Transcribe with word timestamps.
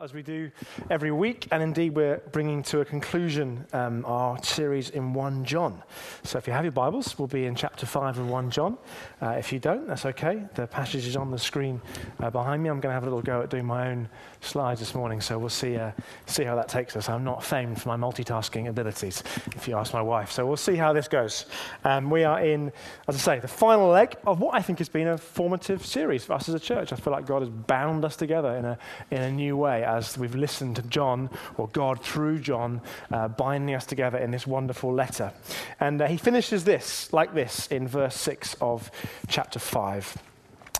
As 0.00 0.14
we 0.14 0.22
do 0.22 0.50
every 0.90 1.10
week, 1.10 1.48
and 1.50 1.60
indeed 1.60 1.96
we're 1.96 2.18
bringing 2.30 2.62
to 2.64 2.80
a 2.80 2.84
conclusion 2.84 3.66
um, 3.72 4.04
our 4.06 4.40
series 4.44 4.90
in 4.90 5.12
1 5.12 5.44
John. 5.44 5.82
So 6.22 6.38
if 6.38 6.46
you 6.46 6.52
have 6.52 6.64
your 6.64 6.72
Bibles, 6.72 7.18
we'll 7.18 7.26
be 7.26 7.46
in 7.46 7.56
chapter 7.56 7.84
5 7.84 8.18
of 8.18 8.28
1 8.28 8.50
John. 8.50 8.78
Uh, 9.20 9.30
if 9.30 9.52
you 9.52 9.58
don't, 9.58 9.88
that's 9.88 10.06
okay. 10.06 10.44
The 10.54 10.68
passage 10.68 11.04
is 11.04 11.16
on 11.16 11.32
the 11.32 11.38
screen 11.38 11.80
uh, 12.20 12.30
behind 12.30 12.62
me. 12.62 12.70
I'm 12.70 12.80
going 12.80 12.90
to 12.90 12.94
have 12.94 13.02
a 13.02 13.06
little 13.06 13.22
go 13.22 13.42
at 13.42 13.50
doing 13.50 13.64
my 13.64 13.88
own 13.88 14.08
slides 14.40 14.78
this 14.78 14.94
morning, 14.94 15.20
so 15.20 15.36
we'll 15.36 15.48
see, 15.48 15.76
uh, 15.76 15.90
see 16.26 16.44
how 16.44 16.54
that 16.54 16.68
takes 16.68 16.94
us. 16.94 17.08
I'm 17.08 17.24
not 17.24 17.42
famed 17.42 17.82
for 17.82 17.88
my 17.88 17.96
multitasking 17.96 18.68
abilities, 18.68 19.24
if 19.56 19.66
you 19.66 19.76
ask 19.76 19.92
my 19.92 20.02
wife. 20.02 20.30
So 20.30 20.46
we'll 20.46 20.56
see 20.56 20.76
how 20.76 20.92
this 20.92 21.08
goes. 21.08 21.46
Um, 21.82 22.08
we 22.08 22.22
are 22.22 22.40
in, 22.40 22.72
as 23.08 23.16
I 23.16 23.18
say, 23.18 23.40
the 23.40 23.48
final 23.48 23.88
leg 23.88 24.16
of 24.26 24.38
what 24.38 24.54
I 24.54 24.62
think 24.62 24.78
has 24.78 24.88
been 24.88 25.08
a 25.08 25.18
formative 25.18 25.84
series 25.84 26.24
for 26.24 26.34
us 26.34 26.48
as 26.48 26.54
a 26.54 26.60
church. 26.60 26.92
I 26.92 26.96
feel 26.96 27.12
like 27.12 27.26
God 27.26 27.42
has 27.42 27.50
bound 27.50 28.04
us 28.04 28.14
together 28.14 28.54
in 28.54 28.64
a, 28.64 28.78
in 29.10 29.22
a 29.22 29.30
new 29.32 29.56
way 29.56 29.86
as 29.88 30.18
we've 30.18 30.34
listened 30.34 30.76
to 30.76 30.82
John, 30.82 31.30
or 31.56 31.68
God 31.68 32.02
through 32.02 32.40
John, 32.40 32.82
uh, 33.10 33.28
binding 33.28 33.74
us 33.74 33.86
together 33.86 34.18
in 34.18 34.30
this 34.30 34.46
wonderful 34.46 34.92
letter. 34.92 35.32
And 35.80 36.02
uh, 36.02 36.06
he 36.06 36.18
finishes 36.18 36.64
this, 36.64 37.12
like 37.12 37.34
this, 37.34 37.66
in 37.68 37.88
verse 37.88 38.14
6 38.16 38.56
of 38.60 38.90
chapter 39.28 39.58
5. 39.58 40.18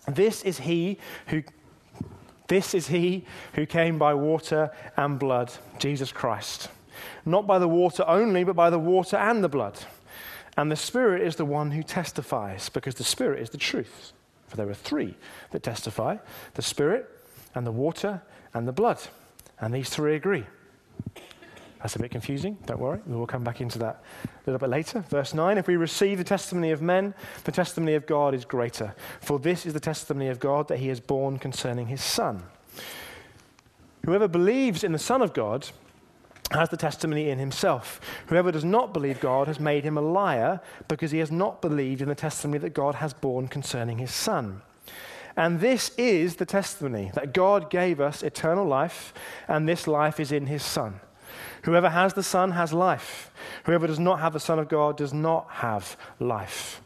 This 0.07 0.43
is 0.43 0.59
he 0.59 0.99
who 1.29 1.43
this 2.49 2.73
is 2.73 2.89
he 2.89 3.27
who 3.55 3.66
came 3.66 3.99
by 3.99 4.15
water 4.15 4.71
and 4.97 5.19
blood, 5.19 5.52
Jesus 5.79 6.13
Christ. 6.13 6.71
Not 7.27 7.47
by 7.47 7.59
the 7.59 7.69
water 7.69 8.05
only, 8.09 8.43
but 8.43 8.57
by 8.57 8.71
the 8.71 8.79
water 8.79 9.16
and 9.16 9.45
the 9.45 9.51
blood. 9.51 9.79
And 10.57 10.73
the 10.73 10.77
Spirit 10.77 11.23
is 11.23 11.37
the 11.37 11.45
one 11.45 11.73
who 11.73 11.83
testifies, 11.83 12.71
because 12.71 12.95
the 12.95 13.05
Spirit 13.05 13.43
is 13.43 13.51
the 13.51 13.59
truth. 13.59 14.13
For 14.47 14.57
there 14.57 14.69
are 14.69 14.75
three 14.75 15.15
that 15.51 15.63
testify 15.63 16.16
the 16.55 16.63
Spirit, 16.63 17.07
and 17.55 17.66
the 17.66 17.73
water, 17.73 18.23
and 18.59 18.69
the 18.69 18.73
blood. 18.73 18.98
And 19.61 19.73
these 19.73 19.89
three 19.89 20.15
agree. 20.15 20.45
That's 21.80 21.95
a 21.95 22.01
bit 22.01 22.11
confusing. 22.11 22.59
Don't 22.66 22.80
worry. 22.80 23.01
We 23.07 23.16
will 23.16 23.27
come 23.27 23.45
back 23.45 23.60
into 23.60 23.79
that 23.79 24.02
a 24.24 24.51
little 24.51 24.59
bit 24.59 24.71
later. 24.71 25.05
Verse 25.09 25.32
9 25.32 25.59
If 25.59 25.69
we 25.69 25.77
receive 25.77 26.19
the 26.19 26.24
testimony 26.24 26.73
of 26.73 26.82
men, 26.82 27.15
the 27.45 27.52
testimony 27.52 27.95
of 27.95 28.07
God 28.07 28.35
is 28.35 28.45
greater. 28.45 28.95
For 29.21 29.38
this 29.38 29.65
is 29.65 29.74
the 29.74 29.80
testimony 29.80 30.29
of 30.29 30.41
God 30.41 30.69
that 30.69 30.79
he 30.79 30.88
has 30.88 30.99
borne 30.99 31.38
concerning 31.38 31.87
his 31.87 32.02
Son. 32.02 32.43
Whoever 34.05 34.27
believes 34.27 34.82
in 34.82 34.93
the 34.93 34.99
Son 34.99 35.23
of 35.23 35.32
God 35.32 35.69
has 36.51 36.69
the 36.71 36.77
testimony 36.77 37.29
in 37.29 37.38
himself. 37.38 38.01
Whoever 38.27 38.51
does 38.51 38.65
not 38.65 38.93
believe 38.93 39.21
God 39.21 39.47
has 39.49 39.60
made 39.60 39.85
him 39.85 39.99
a 39.99 40.02
liar 40.02 40.60
because 40.88 41.10
he 41.10 41.19
has 41.19 41.30
not 41.30 41.60
believed 41.60 42.01
in 42.01 42.09
the 42.09 42.15
testimony 42.15 42.59
that 42.59 42.75
God 42.75 42.97
has 42.97 43.13
borne 43.13 43.49
concerning 43.49 43.99
his 43.99 44.13
Son. 44.13 44.63
And 45.39 45.61
this 45.61 45.93
is 45.97 46.35
the 46.35 46.45
testimony 46.45 47.13
that 47.15 47.33
God 47.33 47.71
gave 47.71 48.01
us 48.01 48.25
eternal 48.25 48.67
life, 48.67 49.15
and 49.47 49.69
this 49.69 49.87
life 49.87 50.19
is 50.19 50.33
in 50.33 50.49
his 50.49 50.65
Son. 50.65 50.99
Whoever 51.63 51.91
has 51.91 52.15
the 52.15 52.25
Son 52.25 52.51
has 52.51 52.73
life. 52.73 53.31
Whoever 53.63 53.87
does 53.87 54.01
not 54.01 54.19
have 54.19 54.33
the 54.33 54.41
Son 54.41 54.59
of 54.59 54.69
God 54.69 54.97
does 54.97 55.15
not 55.15 55.47
have 55.49 55.97
life. 56.19 56.83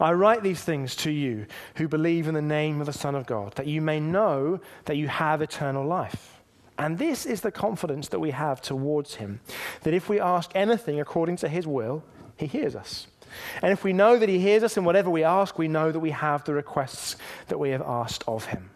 I 0.00 0.12
write 0.14 0.42
these 0.42 0.64
things 0.64 0.96
to 0.96 1.10
you 1.10 1.44
who 1.74 1.88
believe 1.88 2.26
in 2.26 2.32
the 2.32 2.40
name 2.40 2.80
of 2.80 2.86
the 2.86 2.92
Son 2.94 3.14
of 3.14 3.26
God, 3.26 3.54
that 3.56 3.66
you 3.66 3.82
may 3.82 4.00
know 4.00 4.60
that 4.86 4.96
you 4.96 5.08
have 5.08 5.42
eternal 5.42 5.84
life. 5.84 6.40
And 6.78 6.96
this 6.96 7.26
is 7.26 7.42
the 7.42 7.52
confidence 7.52 8.08
that 8.08 8.20
we 8.20 8.30
have 8.30 8.62
towards 8.62 9.16
him 9.16 9.40
that 9.82 9.92
if 9.92 10.08
we 10.08 10.18
ask 10.18 10.50
anything 10.54 11.00
according 11.00 11.36
to 11.36 11.50
his 11.50 11.66
will, 11.66 12.02
he 12.34 12.46
hears 12.46 12.74
us. 12.74 13.08
And 13.62 13.72
if 13.72 13.84
we 13.84 13.92
know 13.92 14.18
that 14.18 14.28
he 14.28 14.38
hears 14.38 14.62
us 14.62 14.76
in 14.76 14.84
whatever 14.84 15.10
we 15.10 15.24
ask, 15.24 15.58
we 15.58 15.68
know 15.68 15.92
that 15.92 16.00
we 16.00 16.10
have 16.10 16.44
the 16.44 16.54
requests 16.54 17.16
that 17.48 17.58
we 17.58 17.70
have 17.70 17.82
asked 17.82 18.24
of 18.26 18.46
him. 18.46 18.70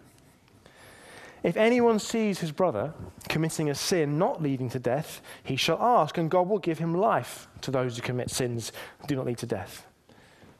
If 1.42 1.56
anyone 1.56 1.98
sees 1.98 2.38
his 2.38 2.52
brother 2.52 2.94
committing 3.28 3.68
a 3.68 3.74
sin 3.74 4.18
not 4.18 4.40
leading 4.40 4.68
to 4.70 4.78
death, 4.78 5.20
he 5.42 5.56
shall 5.56 5.80
ask, 5.82 6.16
and 6.16 6.30
God 6.30 6.48
will 6.48 6.58
give 6.58 6.78
him 6.78 6.94
life 6.94 7.48
to 7.62 7.70
those 7.70 7.96
who 7.96 8.02
commit 8.02 8.30
sins 8.30 8.72
that 9.00 9.08
do 9.08 9.16
not 9.16 9.26
lead 9.26 9.38
to 9.38 9.46
death. 9.46 9.86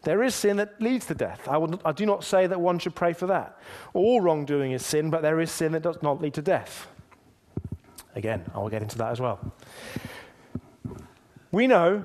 There 0.03 0.24
is 0.24 0.34
sin 0.34 0.56
that 0.56 0.80
leads 0.80 1.06
to 1.06 1.14
death. 1.14 1.47
I, 1.47 1.56
would, 1.56 1.80
I 1.84 1.92
do 1.92 2.04
not 2.04 2.24
say 2.24 2.48
that 2.48 2.60
one 2.60 2.80
should 2.80 2.97
pray 2.97 3.12
for 3.12 3.26
that. 3.28 3.56
All 3.94 4.20
wrongdoing 4.20 4.72
is 4.72 4.84
sin, 4.84 5.10
but 5.10 5.22
there 5.22 5.41
is 5.41 5.53
sin 5.53 5.70
that 5.72 5.82
does 5.82 6.03
not 6.03 6.20
lead 6.20 6.34
to 6.34 6.42
death. 6.42 6.88
Again, 8.16 8.44
I 8.53 8.59
will 8.59 8.69
get 8.69 8.82
into 8.82 8.98
that 8.98 9.12
as 9.12 9.20
well. 9.20 9.38
We 11.53 11.69
know 11.69 12.04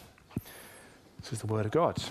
This 1.21 1.33
is 1.33 1.39
the 1.39 1.47
word 1.47 1.65
of 1.65 1.71
God. 1.71 2.01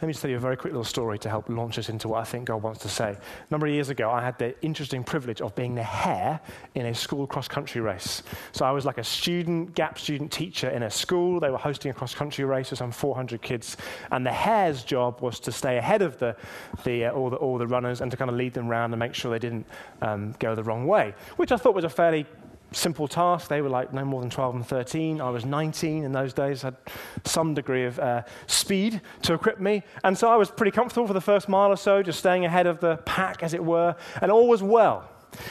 Let 0.00 0.06
me 0.06 0.12
just 0.12 0.22
tell 0.22 0.30
you 0.30 0.36
a 0.36 0.40
very 0.40 0.56
quick 0.56 0.72
little 0.72 0.84
story 0.84 1.18
to 1.20 1.28
help 1.28 1.48
launch 1.48 1.78
us 1.78 1.88
into 1.88 2.08
what 2.08 2.20
I 2.20 2.24
think 2.24 2.46
God 2.46 2.62
wants 2.62 2.80
to 2.80 2.88
say. 2.88 3.10
A 3.10 3.18
number 3.52 3.66
of 3.66 3.72
years 3.72 3.88
ago, 3.88 4.10
I 4.10 4.20
had 4.20 4.36
the 4.36 4.60
interesting 4.60 5.04
privilege 5.04 5.40
of 5.40 5.54
being 5.54 5.76
the 5.76 5.82
hare 5.82 6.40
in 6.74 6.86
a 6.86 6.94
school 6.94 7.24
cross 7.26 7.46
country 7.46 7.80
race. 7.80 8.24
So 8.50 8.64
I 8.64 8.72
was 8.72 8.84
like 8.84 8.98
a 8.98 9.04
student, 9.04 9.76
gap 9.76 9.98
student 9.98 10.32
teacher 10.32 10.70
in 10.70 10.82
a 10.82 10.90
school. 10.90 11.38
They 11.38 11.50
were 11.50 11.58
hosting 11.58 11.90
a 11.90 11.94
cross 11.94 12.14
country 12.14 12.44
race 12.44 12.70
with 12.70 12.78
some 12.78 12.90
400 12.90 13.42
kids. 13.42 13.76
And 14.10 14.26
the 14.26 14.32
hare's 14.32 14.82
job 14.82 15.20
was 15.20 15.38
to 15.40 15.52
stay 15.52 15.78
ahead 15.78 16.02
of 16.02 16.18
the, 16.18 16.36
the, 16.82 17.06
uh, 17.06 17.12
all, 17.12 17.30
the, 17.30 17.36
all 17.36 17.58
the 17.58 17.68
runners 17.68 18.00
and 18.00 18.10
to 18.10 18.16
kind 18.16 18.30
of 18.30 18.36
lead 18.36 18.54
them 18.54 18.68
around 18.68 18.92
and 18.92 18.98
make 18.98 19.14
sure 19.14 19.30
they 19.30 19.38
didn't 19.38 19.66
um, 20.00 20.34
go 20.40 20.56
the 20.56 20.64
wrong 20.64 20.86
way, 20.86 21.14
which 21.36 21.52
I 21.52 21.56
thought 21.56 21.74
was 21.74 21.84
a 21.84 21.90
fairly 21.90 22.26
simple 22.72 23.08
task. 23.08 23.48
They 23.48 23.62
were 23.62 23.68
like 23.68 23.92
no 23.92 24.04
more 24.04 24.20
than 24.20 24.30
12 24.30 24.54
and 24.56 24.66
13. 24.66 25.20
I 25.20 25.30
was 25.30 25.44
19 25.44 26.04
in 26.04 26.12
those 26.12 26.32
days, 26.32 26.62
had 26.62 26.76
some 27.24 27.54
degree 27.54 27.84
of 27.84 27.98
uh, 27.98 28.22
speed 28.46 29.00
to 29.22 29.34
equip 29.34 29.60
me. 29.60 29.82
And 30.04 30.16
so 30.16 30.28
I 30.28 30.36
was 30.36 30.50
pretty 30.50 30.72
comfortable 30.72 31.06
for 31.06 31.12
the 31.12 31.20
first 31.20 31.48
mile 31.48 31.70
or 31.70 31.76
so, 31.76 32.02
just 32.02 32.18
staying 32.18 32.44
ahead 32.44 32.66
of 32.66 32.80
the 32.80 32.96
pack, 32.98 33.42
as 33.42 33.54
it 33.54 33.64
were. 33.64 33.96
And 34.20 34.30
all 34.30 34.48
was 34.48 34.62
well 34.62 35.08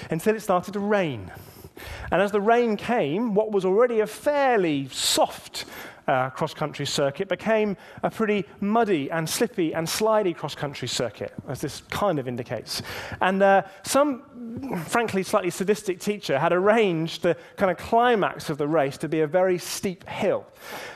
until 0.09 0.35
it 0.35 0.41
started 0.41 0.73
to 0.73 0.79
rain. 0.79 1.31
And 2.11 2.21
as 2.21 2.31
the 2.31 2.41
rain 2.41 2.77
came, 2.77 3.33
what 3.33 3.51
was 3.51 3.65
already 3.65 4.01
a 4.01 4.07
fairly 4.07 4.87
soft 4.89 5.65
uh, 6.07 6.29
cross 6.29 6.53
country 6.53 6.85
circuit 6.85 7.27
became 7.27 7.77
a 8.03 8.09
pretty 8.09 8.45
muddy 8.59 9.09
and 9.11 9.29
slippy 9.29 9.73
and 9.73 9.87
slidey 9.87 10.35
cross 10.35 10.55
country 10.55 10.87
circuit, 10.87 11.33
as 11.47 11.61
this 11.61 11.81
kind 11.89 12.19
of 12.19 12.27
indicates. 12.27 12.81
And 13.21 13.41
uh, 13.41 13.63
some, 13.83 14.23
frankly, 14.85 15.23
slightly 15.23 15.49
sadistic 15.49 15.99
teacher 15.99 16.39
had 16.39 16.53
arranged 16.53 17.21
the 17.21 17.35
kind 17.57 17.71
of 17.71 17.77
climax 17.77 18.49
of 18.49 18.57
the 18.57 18.67
race 18.67 18.97
to 18.97 19.07
be 19.07 19.21
a 19.21 19.27
very 19.27 19.57
steep 19.57 20.07
hill. 20.07 20.45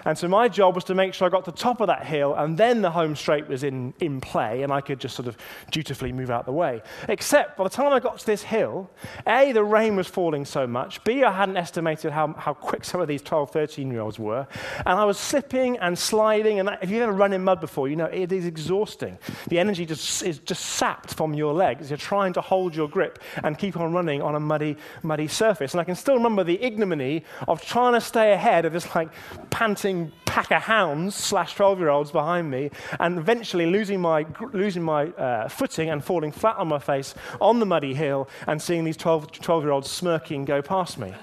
And 0.05 0.17
so 0.17 0.27
my 0.27 0.47
job 0.47 0.75
was 0.75 0.83
to 0.85 0.95
make 0.95 1.13
sure 1.13 1.27
I 1.27 1.31
got 1.31 1.45
to 1.45 1.51
the 1.51 1.57
top 1.57 1.81
of 1.81 1.87
that 1.87 2.05
hill, 2.05 2.35
and 2.35 2.57
then 2.57 2.81
the 2.81 2.91
home 2.91 3.15
straight 3.15 3.47
was 3.47 3.63
in, 3.63 3.93
in 3.99 4.21
play, 4.21 4.63
and 4.63 4.71
I 4.71 4.81
could 4.81 4.99
just 4.99 5.15
sort 5.15 5.27
of 5.27 5.37
dutifully 5.71 6.11
move 6.11 6.29
out 6.29 6.45
the 6.45 6.51
way. 6.51 6.81
Except 7.09 7.57
by 7.57 7.63
the 7.63 7.69
time 7.69 7.91
I 7.91 7.99
got 7.99 8.19
to 8.19 8.25
this 8.25 8.43
hill, 8.43 8.89
A, 9.27 9.51
the 9.51 9.63
rain 9.63 9.95
was 9.95 10.07
falling 10.07 10.45
so 10.45 10.67
much, 10.67 11.03
B, 11.03 11.23
I 11.23 11.31
hadn't 11.31 11.57
estimated 11.57 12.11
how, 12.11 12.33
how 12.33 12.53
quick 12.53 12.83
some 12.85 13.01
of 13.01 13.07
these 13.07 13.21
12, 13.21 13.51
13 13.51 13.91
year 13.91 14.01
olds 14.01 14.19
were, 14.19 14.47
and 14.85 14.99
I 14.99 15.05
was 15.05 15.17
slipping 15.17 15.77
and 15.77 15.97
sliding. 15.97 16.59
And 16.59 16.69
if 16.81 16.89
you've 16.89 17.01
ever 17.01 17.11
run 17.11 17.33
in 17.33 17.43
mud 17.43 17.59
before, 17.59 17.87
you 17.87 17.95
know 17.95 18.05
it 18.05 18.31
is 18.31 18.45
exhausting. 18.45 19.17
The 19.47 19.59
energy 19.59 19.85
just 19.85 20.23
is 20.23 20.39
just 20.39 20.65
sapped 20.65 21.13
from 21.13 21.33
your 21.33 21.53
legs. 21.53 21.89
You're 21.89 21.97
trying 21.97 22.33
to 22.33 22.41
hold 22.41 22.75
your 22.75 22.87
grip 22.87 23.19
and 23.45 23.57
keep 23.57 23.77
on 23.77 23.93
running 23.93 24.21
on 24.21 24.35
a 24.35 24.39
muddy, 24.39 24.75
muddy 25.03 25.27
surface. 25.27 25.73
And 25.73 25.79
I 25.79 25.83
can 25.83 25.95
still 25.95 26.15
remember 26.15 26.43
the 26.43 26.61
ignominy 26.61 27.23
of 27.47 27.61
trying 27.61 27.93
to 27.93 28.01
stay 28.01 28.33
ahead 28.33 28.65
of 28.65 28.73
this 28.73 28.93
like 28.95 29.09
panting 29.51 30.11
pack 30.25 30.51
of 30.51 30.63
hounds 30.63 31.15
slash 31.15 31.53
12 31.55 31.79
year 31.79 31.89
olds 31.89 32.11
behind 32.11 32.49
me 32.49 32.71
and 32.99 33.19
eventually 33.19 33.67
losing 33.67 34.01
my, 34.01 34.25
losing 34.51 34.83
my 34.83 35.05
uh, 35.09 35.47
footing 35.47 35.89
and 35.89 36.03
falling 36.03 36.31
flat 36.31 36.57
on 36.57 36.67
my 36.67 36.79
face 36.79 37.13
on 37.39 37.59
the 37.59 37.65
muddy 37.65 37.93
hill 37.93 38.27
and 38.47 38.61
seeing 38.61 38.83
these 38.83 38.97
12 38.97 39.39
year 39.47 39.71
olds 39.71 39.89
smirking 39.89 40.43
go 40.43 40.61
past 40.61 40.97
me. 40.97 41.13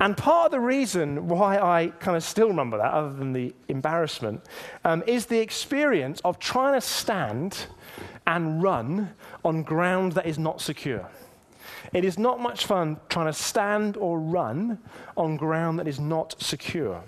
And 0.00 0.16
part 0.16 0.46
of 0.46 0.52
the 0.52 0.60
reason 0.60 1.28
why 1.28 1.58
I 1.58 1.88
kind 2.00 2.16
of 2.16 2.24
still 2.24 2.48
remember 2.48 2.78
that, 2.78 2.92
other 2.92 3.12
than 3.12 3.34
the 3.34 3.54
embarrassment, 3.68 4.40
um, 4.84 5.02
is 5.06 5.26
the 5.26 5.38
experience 5.38 6.20
of 6.24 6.38
trying 6.38 6.74
to 6.74 6.80
stand 6.80 7.66
and 8.26 8.62
run 8.62 9.14
on 9.44 9.62
ground 9.62 10.12
that 10.12 10.26
is 10.26 10.38
not 10.38 10.60
secure. 10.60 11.08
It 11.92 12.04
is 12.04 12.18
not 12.18 12.40
much 12.40 12.66
fun 12.66 12.98
trying 13.08 13.26
to 13.26 13.32
stand 13.32 13.96
or 13.96 14.18
run 14.18 14.78
on 15.16 15.36
ground 15.36 15.78
that 15.78 15.86
is 15.86 16.00
not 16.00 16.40
secure. 16.40 17.02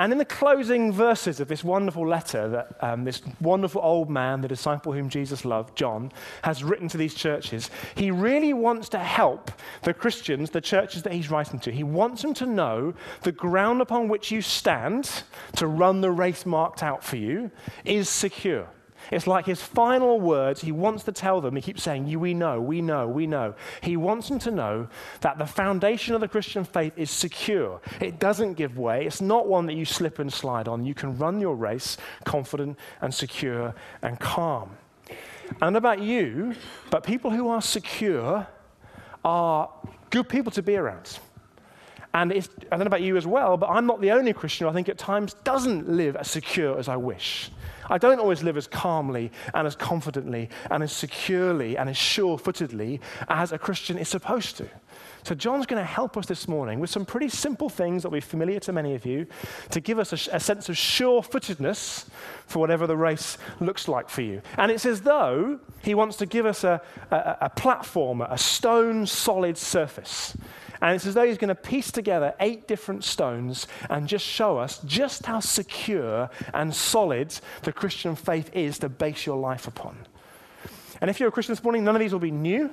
And 0.00 0.12
in 0.12 0.18
the 0.18 0.24
closing 0.24 0.92
verses 0.92 1.40
of 1.40 1.48
this 1.48 1.64
wonderful 1.64 2.06
letter 2.06 2.48
that 2.50 2.76
um, 2.80 3.02
this 3.02 3.20
wonderful 3.40 3.80
old 3.82 4.08
man, 4.08 4.40
the 4.40 4.48
disciple 4.48 4.92
whom 4.92 5.08
Jesus 5.08 5.44
loved, 5.44 5.76
John, 5.76 6.12
has 6.42 6.62
written 6.62 6.86
to 6.88 6.96
these 6.96 7.14
churches, 7.14 7.68
he 7.96 8.12
really 8.12 8.52
wants 8.52 8.88
to 8.90 8.98
help 9.00 9.50
the 9.82 9.92
Christians, 9.92 10.50
the 10.50 10.60
churches 10.60 11.02
that 11.02 11.12
he's 11.12 11.32
writing 11.32 11.58
to. 11.60 11.72
He 11.72 11.82
wants 11.82 12.22
them 12.22 12.32
to 12.34 12.46
know 12.46 12.94
the 13.22 13.32
ground 13.32 13.80
upon 13.80 14.06
which 14.06 14.30
you 14.30 14.40
stand 14.40 15.24
to 15.56 15.66
run 15.66 16.00
the 16.00 16.12
race 16.12 16.46
marked 16.46 16.84
out 16.84 17.02
for 17.02 17.16
you 17.16 17.50
is 17.84 18.08
secure. 18.08 18.68
It's 19.10 19.26
like 19.26 19.46
his 19.46 19.62
final 19.62 20.20
words. 20.20 20.60
He 20.60 20.72
wants 20.72 21.04
to 21.04 21.12
tell 21.12 21.40
them, 21.40 21.56
he 21.56 21.62
keeps 21.62 21.82
saying, 21.82 22.06
We 22.18 22.34
know, 22.34 22.60
we 22.60 22.80
know, 22.80 23.08
we 23.08 23.26
know. 23.26 23.54
He 23.80 23.96
wants 23.96 24.28
them 24.28 24.38
to 24.40 24.50
know 24.50 24.88
that 25.20 25.38
the 25.38 25.46
foundation 25.46 26.14
of 26.14 26.20
the 26.20 26.28
Christian 26.28 26.64
faith 26.64 26.92
is 26.96 27.10
secure. 27.10 27.80
It 28.00 28.18
doesn't 28.18 28.54
give 28.54 28.78
way. 28.78 29.06
It's 29.06 29.20
not 29.20 29.46
one 29.46 29.66
that 29.66 29.74
you 29.74 29.84
slip 29.84 30.18
and 30.18 30.32
slide 30.32 30.68
on. 30.68 30.84
You 30.84 30.94
can 30.94 31.16
run 31.18 31.40
your 31.40 31.54
race 31.54 31.96
confident 32.24 32.78
and 33.00 33.12
secure 33.12 33.74
and 34.02 34.18
calm. 34.20 34.76
And 35.62 35.76
about 35.76 36.00
you, 36.00 36.54
but 36.90 37.04
people 37.04 37.30
who 37.30 37.48
are 37.48 37.62
secure 37.62 38.46
are 39.24 39.70
good 40.10 40.28
people 40.28 40.52
to 40.52 40.62
be 40.62 40.76
around. 40.76 41.18
And 42.14 42.32
I 42.32 42.40
don't 42.70 42.80
know 42.80 42.86
about 42.86 43.02
you 43.02 43.16
as 43.16 43.26
well, 43.26 43.56
but 43.56 43.68
I'm 43.68 43.86
not 43.86 44.00
the 44.00 44.12
only 44.12 44.32
Christian 44.32 44.66
who 44.66 44.70
I 44.70 44.74
think 44.74 44.88
at 44.88 44.98
times 44.98 45.34
doesn't 45.44 45.88
live 45.88 46.16
as 46.16 46.30
secure 46.30 46.78
as 46.78 46.88
I 46.88 46.96
wish. 46.96 47.50
I 47.88 47.98
don't 47.98 48.18
always 48.18 48.42
live 48.42 48.56
as 48.56 48.66
calmly 48.66 49.30
and 49.54 49.66
as 49.66 49.76
confidently 49.76 50.50
and 50.70 50.82
as 50.82 50.92
securely 50.92 51.76
and 51.76 51.88
as 51.88 51.96
sure 51.96 52.38
footedly 52.38 53.00
as 53.28 53.52
a 53.52 53.58
Christian 53.58 53.98
is 53.98 54.08
supposed 54.08 54.56
to. 54.58 54.68
So, 55.24 55.34
John's 55.34 55.66
going 55.66 55.80
to 55.80 55.86
help 55.86 56.16
us 56.16 56.26
this 56.26 56.48
morning 56.48 56.80
with 56.80 56.90
some 56.90 57.04
pretty 57.04 57.28
simple 57.28 57.68
things 57.68 58.02
that 58.02 58.08
will 58.08 58.16
be 58.16 58.20
familiar 58.20 58.60
to 58.60 58.72
many 58.72 58.94
of 58.94 59.04
you 59.04 59.26
to 59.70 59.80
give 59.80 59.98
us 59.98 60.12
a, 60.12 60.36
a 60.36 60.40
sense 60.40 60.68
of 60.68 60.76
sure 60.76 61.22
footedness 61.22 62.06
for 62.46 62.60
whatever 62.60 62.86
the 62.86 62.96
race 62.96 63.36
looks 63.60 63.88
like 63.88 64.08
for 64.08 64.22
you. 64.22 64.40
And 64.56 64.70
it's 64.70 64.86
as 64.86 65.02
though 65.02 65.60
he 65.82 65.94
wants 65.94 66.16
to 66.18 66.26
give 66.26 66.46
us 66.46 66.64
a, 66.64 66.80
a, 67.10 67.36
a 67.42 67.50
platform, 67.50 68.22
a 68.22 68.38
stone 68.38 69.06
solid 69.06 69.58
surface 69.58 70.36
and 70.80 70.94
it's 70.94 71.06
as 71.06 71.14
though 71.14 71.26
he's 71.26 71.38
going 71.38 71.48
to 71.48 71.54
piece 71.54 71.90
together 71.90 72.34
eight 72.40 72.68
different 72.68 73.04
stones 73.04 73.66
and 73.90 74.08
just 74.08 74.24
show 74.24 74.58
us 74.58 74.80
just 74.84 75.26
how 75.26 75.40
secure 75.40 76.30
and 76.54 76.74
solid 76.74 77.34
the 77.62 77.72
Christian 77.72 78.16
faith 78.16 78.50
is 78.54 78.78
to 78.80 78.88
base 78.88 79.26
your 79.26 79.36
life 79.36 79.66
upon. 79.66 79.96
And 81.00 81.10
if 81.10 81.20
you're 81.20 81.28
a 81.28 81.32
Christian 81.32 81.54
this 81.54 81.62
morning, 81.62 81.84
none 81.84 81.94
of 81.94 82.00
these 82.00 82.12
will 82.12 82.18
be 82.18 82.30
new. 82.30 82.70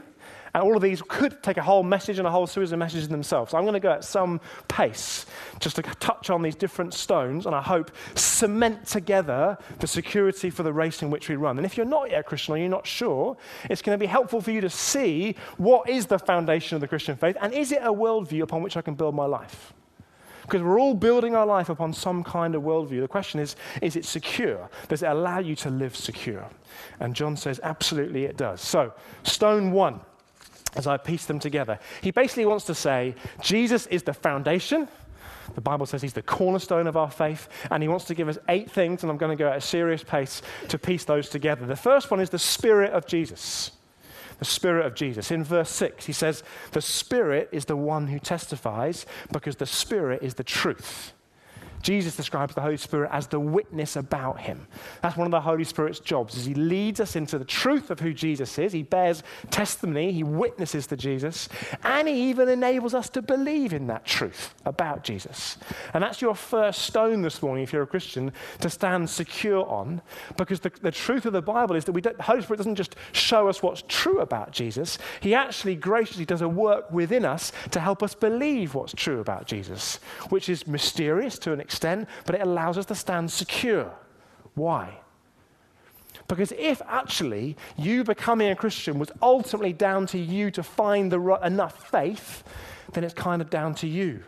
And 0.55 0.63
all 0.63 0.73
of 0.77 0.81
these 0.81 1.01
could 1.01 1.43
take 1.43 1.57
a 1.57 1.61
whole 1.61 1.83
message 1.83 2.17
and 2.17 2.25
a 2.25 2.31
whole 2.31 2.47
series 2.47 2.71
of 2.71 2.79
messages 2.79 3.07
in 3.07 3.11
themselves. 3.11 3.51
So 3.51 3.57
I'm 3.57 3.65
going 3.65 3.73
to 3.73 3.79
go 3.81 3.91
at 3.91 4.05
some 4.05 4.39
pace 4.69 5.25
just 5.59 5.75
to 5.75 5.81
touch 5.81 6.29
on 6.29 6.41
these 6.41 6.55
different 6.55 6.93
stones 6.93 7.45
and 7.45 7.53
I 7.53 7.61
hope 7.61 7.91
cement 8.15 8.87
together 8.87 9.57
the 9.79 9.87
security 9.87 10.49
for 10.49 10.63
the 10.63 10.71
race 10.71 11.01
in 11.01 11.11
which 11.11 11.27
we 11.27 11.35
run. 11.35 11.57
And 11.57 11.65
if 11.65 11.75
you're 11.75 11.85
not 11.85 12.09
yet 12.09 12.21
a 12.21 12.23
Christian 12.23 12.53
or 12.53 12.57
you're 12.57 12.69
not 12.69 12.87
sure, 12.87 13.35
it's 13.69 13.81
going 13.81 13.99
to 13.99 13.99
be 13.99 14.05
helpful 14.05 14.39
for 14.39 14.51
you 14.51 14.61
to 14.61 14.69
see 14.69 15.35
what 15.57 15.89
is 15.89 16.05
the 16.05 16.17
foundation 16.17 16.75
of 16.75 16.79
the 16.79 16.87
Christian 16.87 17.17
faith 17.17 17.35
and 17.41 17.51
is 17.53 17.73
it 17.73 17.79
a 17.81 17.91
worldview 17.93 18.41
upon 18.41 18.63
which 18.63 18.77
I 18.77 18.81
can 18.81 18.95
build 18.95 19.13
my 19.13 19.25
life? 19.25 19.73
Because 20.43 20.61
we're 20.61 20.79
all 20.79 20.95
building 20.95 21.35
our 21.35 21.45
life 21.45 21.67
upon 21.67 21.91
some 21.91 22.23
kind 22.23 22.55
of 22.55 22.61
worldview. 22.61 23.01
The 23.01 23.09
question 23.09 23.41
is 23.41 23.57
is 23.81 23.97
it 23.97 24.05
secure? 24.05 24.69
Does 24.87 25.03
it 25.03 25.07
allow 25.07 25.39
you 25.39 25.57
to 25.57 25.69
live 25.69 25.97
secure? 25.97 26.47
And 27.01 27.13
John 27.13 27.35
says, 27.35 27.59
absolutely 27.61 28.23
it 28.23 28.37
does. 28.37 28.61
So, 28.61 28.93
stone 29.23 29.73
one 29.73 29.99
as 30.75 30.87
I 30.87 30.97
piece 30.97 31.25
them 31.25 31.39
together. 31.39 31.79
He 32.01 32.11
basically 32.11 32.45
wants 32.45 32.65
to 32.65 32.75
say 32.75 33.15
Jesus 33.41 33.87
is 33.87 34.03
the 34.03 34.13
foundation. 34.13 34.87
The 35.53 35.61
Bible 35.61 35.85
says 35.85 36.01
he's 36.01 36.13
the 36.13 36.21
cornerstone 36.21 36.87
of 36.87 36.97
our 36.97 37.11
faith, 37.11 37.47
and 37.69 37.83
he 37.83 37.89
wants 37.89 38.05
to 38.05 38.15
give 38.15 38.27
us 38.27 38.37
eight 38.49 38.71
things, 38.71 39.03
and 39.03 39.11
I'm 39.11 39.17
going 39.17 39.35
to 39.35 39.41
go 39.41 39.49
at 39.49 39.57
a 39.57 39.61
serious 39.61 40.03
pace 40.03 40.41
to 40.69 40.79
piece 40.79 41.05
those 41.05 41.29
together. 41.29 41.65
The 41.65 41.75
first 41.75 42.09
one 42.09 42.19
is 42.19 42.29
the 42.29 42.39
Spirit 42.39 42.93
of 42.93 43.05
Jesus. 43.05 43.71
The 44.39 44.45
Spirit 44.45 44.85
of 44.85 44.95
Jesus. 44.95 45.31
In 45.31 45.43
verse 45.43 45.69
6, 45.69 46.05
he 46.05 46.13
says, 46.13 46.43
The 46.71 46.81
Spirit 46.81 47.49
is 47.51 47.65
the 47.65 47.77
one 47.77 48.07
who 48.07 48.19
testifies 48.19 49.05
because 49.31 49.55
the 49.57 49.65
Spirit 49.65 50.23
is 50.23 50.33
the 50.33 50.43
truth. 50.43 51.13
Jesus 51.85 52.15
describes 52.15 52.55
the 52.55 52.61
Holy 52.61 52.77
Spirit 52.77 53.11
as 53.13 53.27
the 53.27 53.39
witness 53.39 53.95
about 53.95 54.39
him. 54.39 54.65
That's 55.03 55.15
one 55.15 55.27
of 55.27 55.31
the 55.31 55.39
Holy 55.39 55.63
Spirit's 55.63 55.99
jobs, 55.99 56.35
is 56.35 56.43
he 56.43 56.55
leads 56.55 56.99
us 56.99 57.15
into 57.15 57.37
the 57.37 57.45
truth 57.45 57.91
of 57.91 57.99
who 57.99 58.11
Jesus 58.11 58.57
is. 58.57 58.71
He 58.71 58.81
bears 58.81 59.21
testimony, 59.51 60.11
he 60.11 60.23
witnesses 60.23 60.87
to 60.87 60.97
Jesus, 60.97 61.47
and 61.83 62.07
he 62.07 62.27
even 62.31 62.49
enables 62.49 62.95
us 62.95 63.07
to 63.09 63.21
believe 63.21 63.71
in 63.71 63.85
that 63.85 64.03
truth 64.03 64.55
about 64.65 65.03
Jesus. 65.03 65.59
And 65.93 66.03
that's 66.03 66.23
your 66.23 66.33
first 66.33 66.81
stone 66.81 67.21
this 67.21 67.43
morning, 67.43 67.63
if 67.63 67.71
you're 67.71 67.83
a 67.83 67.87
Christian, 67.87 68.33
to 68.61 68.69
stand 68.71 69.07
secure 69.07 69.63
on, 69.69 70.01
because 70.37 70.61
the, 70.61 70.71
the 70.81 70.89
truth 70.89 71.27
of 71.27 71.33
the 71.33 71.41
Bible 71.43 71.75
is 71.75 71.85
that 71.85 71.93
the 71.93 72.23
Holy 72.23 72.41
Spirit 72.41 72.57
doesn't 72.57 72.77
just 72.77 72.95
show 73.11 73.47
us 73.47 73.61
what's 73.61 73.83
true 73.87 74.21
about 74.21 74.51
Jesus, 74.51 74.97
he 75.19 75.35
actually 75.35 75.75
graciously 75.75 76.25
does 76.25 76.41
a 76.41 76.49
work 76.49 76.89
within 76.89 77.25
us 77.25 77.51
to 77.69 77.79
help 77.79 78.01
us 78.01 78.15
believe 78.15 78.73
what's 78.73 78.93
true 78.93 79.19
about 79.19 79.45
Jesus, 79.45 79.99
which 80.29 80.49
is 80.49 80.65
mysterious 80.65 81.37
to 81.37 81.53
an 81.53 81.59
extent 81.59 81.74
extent, 81.75 82.07
but 82.25 82.35
it 82.35 82.41
allows 82.41 82.77
us 82.77 82.85
to 82.85 82.95
stand 82.95 83.29
secure. 83.29 83.91
Why? 84.55 84.97
Because 86.27 86.53
if 86.57 86.81
actually 86.87 87.57
you 87.77 88.03
becoming 88.03 88.49
a 88.49 88.55
Christian 88.55 88.97
was 88.97 89.11
ultimately 89.21 89.73
down 89.73 90.07
to 90.07 90.17
you 90.17 90.49
to 90.51 90.63
find 90.63 91.11
the, 91.11 91.19
right, 91.19 91.43
enough 91.43 91.89
faith, 91.91 92.43
then 92.93 93.03
it's 93.03 93.13
kind 93.13 93.41
of 93.41 93.49
down 93.49 93.75
to 93.75 93.87
you. 93.87 94.23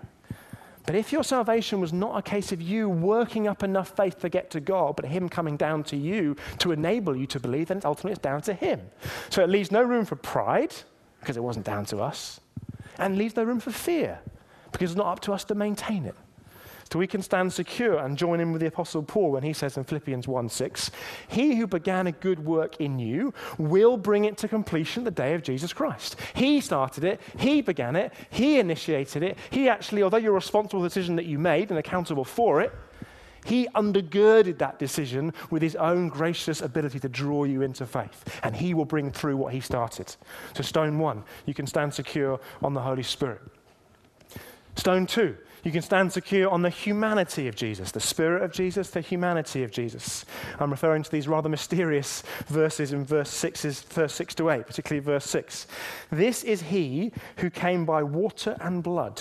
But 0.86 0.96
if 0.96 1.12
your 1.12 1.24
salvation 1.24 1.82
was 1.82 1.92
not 1.92 2.18
a 2.18 2.22
case 2.22 2.52
of 2.52 2.62
you 2.62 2.88
working 2.88 3.48
up 3.48 3.64
enough 3.64 3.96
faith 3.96 4.20
to 4.20 4.30
get 4.30 4.52
to 4.52 4.60
God, 4.60 4.96
but 4.96 5.06
Him 5.06 5.28
coming 5.28 5.58
down 5.58 5.84
to 5.86 5.98
you 5.98 6.36
to 6.60 6.72
enable 6.72 7.16
you 7.16 7.28
to 7.28 7.40
believe, 7.40 7.70
then 7.70 7.82
ultimately 7.84 8.12
it's 8.12 8.22
down 8.22 8.42
to 8.44 8.54
Him. 8.54 8.82
So 9.30 9.44
it 9.44 9.50
leaves 9.50 9.72
no 9.72 9.82
room 9.82 10.06
for 10.06 10.16
pride, 10.16 10.74
because 11.20 11.36
it 11.36 11.44
wasn't 11.44 11.66
down 11.66 11.86
to 11.86 12.00
us, 12.00 12.40
and 13.00 13.18
leaves 13.18 13.36
no 13.36 13.44
room 13.44 13.60
for 13.60 13.72
fear, 13.72 14.20
because 14.72 14.92
it's 14.92 14.98
not 14.98 15.08
up 15.08 15.20
to 15.22 15.34
us 15.34 15.44
to 15.46 15.56
maintain 15.56 16.06
it. 16.06 16.16
So 16.92 17.00
we 17.00 17.08
can 17.08 17.22
stand 17.22 17.52
secure 17.52 17.98
and 17.98 18.18
join 18.18 18.40
in 18.40 18.52
with 18.52 18.62
the 18.62 18.68
Apostle 18.68 19.04
Paul 19.04 19.32
when 19.32 19.44
he 19.44 19.54
says 19.54 19.78
in 19.78 19.84
Philippians 19.84 20.28
1 20.28 20.50
6, 20.50 20.92
He 21.28 21.56
who 21.56 21.68
began 21.68 22.08
a 22.08 22.12
good 22.12 22.46
work 22.46 22.80
in 22.80 22.98
you 22.98 23.34
will 23.58 23.98
bring 23.98 24.26
it 24.26 24.38
to 24.38 24.48
completion 24.48 25.04
the 25.04 25.12
day 25.12 25.34
of 25.34 25.44
Jesus 25.44 25.74
Christ. 25.74 26.16
He 26.34 26.62
started 26.62 27.04
it, 27.04 27.20
He 27.38 27.62
began 27.62 27.96
it, 27.96 28.14
He 28.30 28.60
initiated 28.60 29.24
it. 29.24 29.38
He 29.50 29.68
actually, 29.68 30.04
although 30.04 30.18
you're 30.18 30.32
responsible 30.32 30.80
for 30.80 30.84
the 30.84 30.90
decision 30.90 31.18
that 31.18 31.26
you 31.26 31.40
made 31.40 31.70
and 31.70 31.80
accountable 31.80 32.26
for 32.26 32.62
it, 32.62 32.72
he 33.46 33.68
undergirded 33.76 34.58
that 34.58 34.78
decision 34.78 35.34
with 35.50 35.62
his 35.62 35.78
own 35.78 36.10
gracious 36.10 36.62
ability 36.62 37.00
to 37.00 37.08
draw 37.08 37.46
you 37.46 37.62
into 37.62 37.86
faith. 37.86 38.42
And 38.44 38.54
he 38.54 38.74
will 38.74 38.84
bring 38.84 39.10
through 39.10 39.38
what 39.38 39.54
he 39.54 39.62
started. 39.62 40.14
So, 40.54 40.64
stone 40.64 41.00
one, 41.00 41.24
you 41.46 41.54
can 41.54 41.66
stand 41.66 41.94
secure 41.94 42.42
on 42.62 42.74
the 42.74 42.82
Holy 42.82 43.04
Spirit. 43.04 43.42
Stone 44.78 45.08
two, 45.08 45.36
you 45.64 45.72
can 45.72 45.82
stand 45.82 46.14
secure 46.14 46.50
on 46.50 46.62
the 46.62 46.70
humanity 46.70 47.48
of 47.48 47.56
Jesus, 47.56 47.92
the 47.92 48.00
spirit 48.00 48.44
of 48.44 48.54
Jesus, 48.54 48.92
the 48.92 49.02
humanity 49.02 49.64
of 49.64 49.72
Jesus. 49.72 50.24
I'm 50.60 50.70
referring 50.70 51.02
to 51.02 51.12
these 51.12 51.28
rather 51.28 51.50
mysterious 51.50 52.22
verses 52.46 52.94
in 52.94 53.04
verse 53.04 53.32
6, 53.32 53.82
verse 53.82 54.14
6 54.14 54.36
to 54.36 54.52
8, 54.52 54.68
particularly 54.68 55.04
verse 55.04 55.26
6. 55.26 55.66
This 56.12 56.44
is 56.44 56.62
he 56.62 57.12
who 57.38 57.50
came 57.50 57.86
by 57.86 58.04
water 58.04 58.56
and 58.62 58.84
blood, 58.84 59.20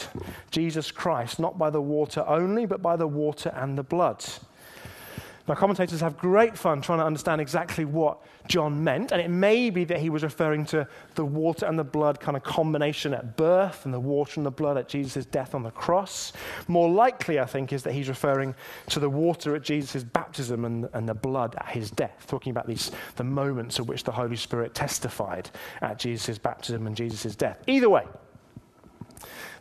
Jesus 0.51 0.91
Christ, 0.91 1.41
not 1.41 1.59
by 1.59 1.71
the 1.71 1.83
water 1.83 2.23
only, 2.29 2.67
but 2.67 2.83
by 2.83 2.95
the 2.97 3.09
water 3.09 3.51
and 3.57 3.79
the 3.79 3.83
blood. 3.83 4.25
Now, 5.49 5.55
commentators 5.55 6.01
have 6.01 6.19
great 6.19 6.59
fun 6.59 6.81
trying 6.81 6.99
to 6.99 7.05
understand 7.05 7.41
exactly 7.41 7.85
what 7.85 8.19
John 8.49 8.83
meant, 8.83 9.13
and 9.13 9.21
it 9.21 9.31
may 9.31 9.71
be 9.71 9.85
that 9.85 10.01
he 10.01 10.11
was 10.11 10.23
referring 10.23 10.65
to 10.67 10.89
the 11.15 11.25
water 11.25 11.67
and 11.67 11.79
the 11.79 11.85
blood 11.85 12.19
kind 12.19 12.37
of 12.37 12.43
combination 12.43 13.15
at 13.15 13.37
birth 13.37 13.85
and 13.85 13.95
the 13.95 14.01
water 14.01 14.35
and 14.37 14.47
the 14.47 14.51
blood 14.51 14.77
at 14.77 14.89
Jesus' 14.89 15.25
death 15.25 15.55
on 15.55 15.63
the 15.63 15.71
cross. 15.71 16.33
More 16.67 16.89
likely, 16.89 17.39
I 17.39 17.45
think, 17.45 17.73
is 17.73 17.85
that 17.85 17.93
he's 17.93 18.09
referring 18.09 18.55
to 18.91 19.01
the 19.01 19.11
water 19.11 19.55
at 19.55 19.63
Jesus' 19.63 20.03
baptism 20.03 20.65
and, 20.65 20.89
and 20.93 21.09
the 21.09 21.15
blood 21.15 21.55
at 21.59 21.69
his 21.69 21.91
death, 21.91 22.27
talking 22.27 22.51
about 22.51 22.67
these, 22.67 22.91
the 23.15 23.25
moments 23.25 23.79
at 23.79 23.87
which 23.87 24.03
the 24.03 24.13
Holy 24.13 24.37
Spirit 24.37 24.75
testified 24.75 25.51
at 25.81 25.99
Jesus' 25.99 26.39
baptism 26.39 26.87
and 26.87 26.97
Jesus' 26.97 27.37
death. 27.37 27.63
Either 27.67 27.89
way, 27.89 28.05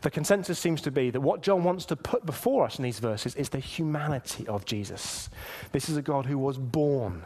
the 0.02 0.12
consensus 0.12 0.60
seems 0.60 0.82
to 0.82 0.92
be 0.92 1.10
that 1.10 1.22
what 1.22 1.42
John 1.42 1.64
wants 1.64 1.86
to 1.86 1.96
put 1.96 2.26
before 2.26 2.66
us 2.66 2.78
in 2.78 2.84
these 2.84 3.00
verses 3.00 3.36
is 3.36 3.50
the 3.50 3.60
humanity 3.60 4.48
of 4.48 4.66
Jesus. 4.66 5.30
This 5.72 5.90
is 5.90 5.98
a 5.98 6.02
God 6.02 6.26
who 6.26 6.38
was 6.38 6.58
born 6.58 7.24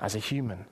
as 0.00 0.14
a 0.14 0.18
human, 0.18 0.64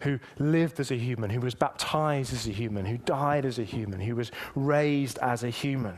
who 0.00 0.18
lived 0.38 0.80
as 0.80 0.90
a 0.90 0.96
human, 0.96 1.30
who 1.30 1.40
was 1.40 1.54
baptized 1.54 2.32
as 2.32 2.46
a 2.46 2.52
human, 2.52 2.86
who 2.86 2.98
died 2.98 3.44
as 3.44 3.58
a 3.58 3.64
human, 3.64 4.00
who 4.00 4.16
was 4.16 4.30
raised 4.54 5.18
as 5.18 5.42
a 5.42 5.50
human. 5.50 5.96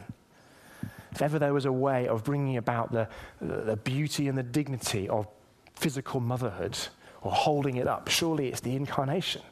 If 1.12 1.22
ever 1.22 1.38
there 1.38 1.52
was 1.52 1.64
a 1.64 1.72
way 1.72 2.06
of 2.08 2.24
bringing 2.24 2.56
about 2.56 2.92
the, 2.92 3.08
the 3.40 3.76
beauty 3.76 4.28
and 4.28 4.38
the 4.38 4.42
dignity 4.42 5.08
of 5.08 5.26
physical 5.74 6.20
motherhood 6.20 6.78
or 7.22 7.32
holding 7.32 7.76
it 7.76 7.86
up, 7.86 8.08
surely 8.08 8.48
it's 8.48 8.60
the 8.60 8.76
incarnation. 8.76 9.42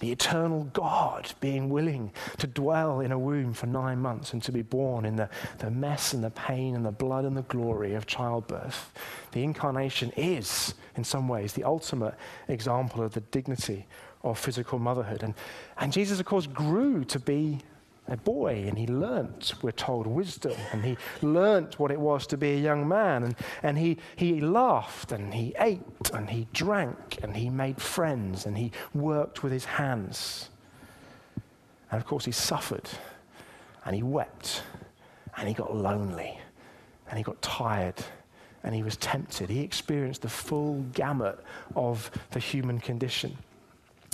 The 0.00 0.10
eternal 0.10 0.64
God 0.72 1.32
being 1.40 1.68
willing 1.68 2.12
to 2.38 2.46
dwell 2.46 3.00
in 3.00 3.12
a 3.12 3.18
womb 3.18 3.52
for 3.52 3.66
nine 3.66 3.98
months 3.98 4.32
and 4.32 4.42
to 4.42 4.52
be 4.52 4.62
born 4.62 5.04
in 5.04 5.16
the, 5.16 5.28
the 5.58 5.70
mess 5.70 6.12
and 6.12 6.24
the 6.24 6.30
pain 6.30 6.74
and 6.74 6.84
the 6.84 6.90
blood 6.90 7.24
and 7.24 7.36
the 7.36 7.42
glory 7.42 7.94
of 7.94 8.06
childbirth. 8.06 8.92
The 9.32 9.44
incarnation 9.44 10.10
is, 10.16 10.74
in 10.96 11.04
some 11.04 11.28
ways, 11.28 11.52
the 11.52 11.64
ultimate 11.64 12.14
example 12.48 13.02
of 13.02 13.12
the 13.12 13.20
dignity 13.20 13.86
of 14.22 14.38
physical 14.38 14.78
motherhood. 14.78 15.22
And, 15.22 15.34
and 15.78 15.92
Jesus, 15.92 16.18
of 16.18 16.26
course, 16.26 16.46
grew 16.46 17.04
to 17.04 17.18
be 17.18 17.60
a 18.10 18.16
boy 18.16 18.64
and 18.66 18.76
he 18.76 18.86
learnt, 18.86 19.54
we're 19.62 19.70
told, 19.70 20.06
wisdom 20.06 20.56
and 20.72 20.84
he 20.84 20.96
learnt 21.22 21.78
what 21.78 21.90
it 21.90 22.00
was 22.00 22.26
to 22.26 22.36
be 22.36 22.50
a 22.50 22.58
young 22.58 22.86
man 22.86 23.22
and, 23.22 23.36
and 23.62 23.78
he, 23.78 23.96
he 24.16 24.40
laughed 24.40 25.12
and 25.12 25.32
he 25.32 25.54
ate 25.58 25.80
and 26.12 26.28
he 26.28 26.48
drank 26.52 27.18
and 27.22 27.36
he 27.36 27.48
made 27.48 27.80
friends 27.80 28.46
and 28.46 28.58
he 28.58 28.72
worked 28.92 29.42
with 29.42 29.52
his 29.52 29.64
hands. 29.64 30.50
And 31.90 32.00
of 32.00 32.06
course, 32.06 32.24
he 32.24 32.32
suffered 32.32 32.88
and 33.84 33.94
he 33.94 34.02
wept 34.02 34.64
and 35.36 35.48
he 35.48 35.54
got 35.54 35.74
lonely 35.74 36.38
and 37.08 37.16
he 37.16 37.22
got 37.22 37.40
tired 37.40 38.02
and 38.64 38.74
he 38.74 38.82
was 38.82 38.96
tempted. 38.96 39.50
He 39.50 39.60
experienced 39.60 40.22
the 40.22 40.28
full 40.28 40.84
gamut 40.92 41.42
of 41.76 42.10
the 42.32 42.40
human 42.40 42.80
condition. 42.80 43.38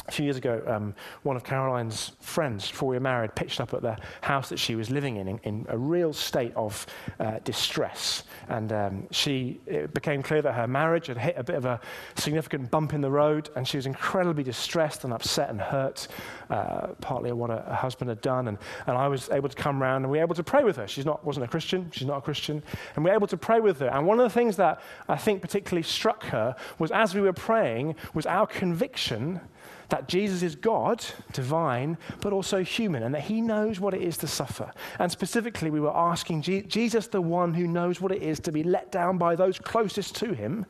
A 0.09 0.13
few 0.13 0.25
years 0.25 0.37
ago, 0.37 0.63
um, 0.67 0.95
one 1.23 1.37
of 1.37 1.45
Caroline's 1.45 2.13
friends, 2.21 2.71
before 2.71 2.89
we 2.91 2.97
were 2.97 3.01
married, 3.01 3.35
pitched 3.35 3.61
up 3.61 3.75
at 3.75 3.83
the 3.83 3.97
house 4.21 4.49
that 4.49 4.59
she 4.59 4.75
was 4.75 4.91
living 4.91 5.17
in 5.17 5.29
in, 5.29 5.39
in 5.43 5.67
a 5.69 5.77
real 5.77 6.13
state 6.13 6.53
of 6.55 6.87
uh, 7.19 7.39
distress. 7.45 8.23
And 8.49 8.73
um, 8.73 9.07
she, 9.11 9.61
it 9.67 9.93
became 9.93 10.23
clear 10.23 10.43
that 10.43 10.53
her 10.53 10.67
marriage 10.67 11.09
had 11.09 11.19
hit 11.19 11.35
a 11.37 11.43
bit 11.43 11.57
of 11.57 11.65
a 11.65 11.81
significant 12.15 12.71
bump 12.71 12.95
in 12.95 13.01
the 13.01 13.11
road, 13.11 13.51
and 13.57 13.67
she 13.67 13.77
was 13.77 13.87
incredibly 13.87 14.45
distressed 14.45 15.05
and 15.05 15.13
upset 15.13 15.51
and 15.51 15.61
hurt, 15.61 16.09
uh, 16.51 16.89
partly 17.01 17.31
at 17.31 17.37
what 17.37 17.51
her, 17.51 17.63
husband 17.75 18.09
had 18.09 18.21
done. 18.21 18.49
And, 18.49 18.59
and 18.87 18.97
I 18.97 19.09
was 19.09 19.29
able 19.31 19.49
to 19.49 19.57
come 19.57 19.83
round 19.83 20.05
and 20.05 20.11
we 20.11 20.19
were 20.19 20.25
able 20.25 20.35
to 20.35 20.45
pray 20.45 20.65
with 20.65 20.77
her. 20.77 20.87
She 20.87 21.03
wasn't 21.03 21.45
a 21.45 21.49
Christian, 21.49 21.91
she's 21.93 22.07
not 22.07 22.19
a 22.19 22.21
Christian. 22.21 22.63
And 22.95 23.05
we 23.05 23.11
were 23.11 23.17
able 23.17 23.27
to 23.29 23.37
pray 23.37 23.61
with 23.61 23.81
her. 23.81 23.89
And 23.89 24.07
one 24.07 24.19
of 24.19 24.25
the 24.25 24.31
things 24.31 24.57
that 24.57 24.81
I 25.09 25.17
think 25.17 25.43
particularly 25.43 25.83
struck 25.83 26.25
her 26.25 26.55
was 26.79 26.91
as 26.91 27.15
we 27.15 27.21
were 27.21 27.33
praying, 27.33 27.97
was 28.15 28.27
our 28.27 28.47
conviction 28.47 29.41
that 29.89 30.09
Jesus 30.09 30.43
is 30.43 30.55
God, 30.55 31.05
divine, 31.33 31.97
but 32.21 32.33
also 32.33 32.63
human, 32.63 33.03
and 33.03 33.15
that 33.15 33.23
he 33.23 33.41
knows 33.41 33.81
what 33.81 33.95
it 33.95 34.03
is 34.03 34.17
to 34.19 34.27
suffer. 34.27 34.73
And 34.99 35.11
specifically, 35.11 35.71
we 35.71 35.81
were 35.81 35.97
asking 35.97 36.43
Jesus, 36.43 37.07
the 37.07 37.21
one 37.21 37.55
who 37.55 37.67
knows 37.67 38.01
what 38.01 38.13
it 38.13 38.23
is 38.23 38.41
to 38.41 38.53
be 38.53 38.63
let 38.63 38.91
down 38.91 39.19
by 39.19 39.37
those 39.37 39.59
closest 39.59 40.17
to 40.17 40.33
him, 40.33 40.67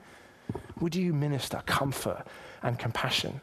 would 0.81 0.95
you 0.95 1.13
minister 1.13 1.63
comfort 1.67 2.27
and 2.63 2.79
compassion? 2.79 3.41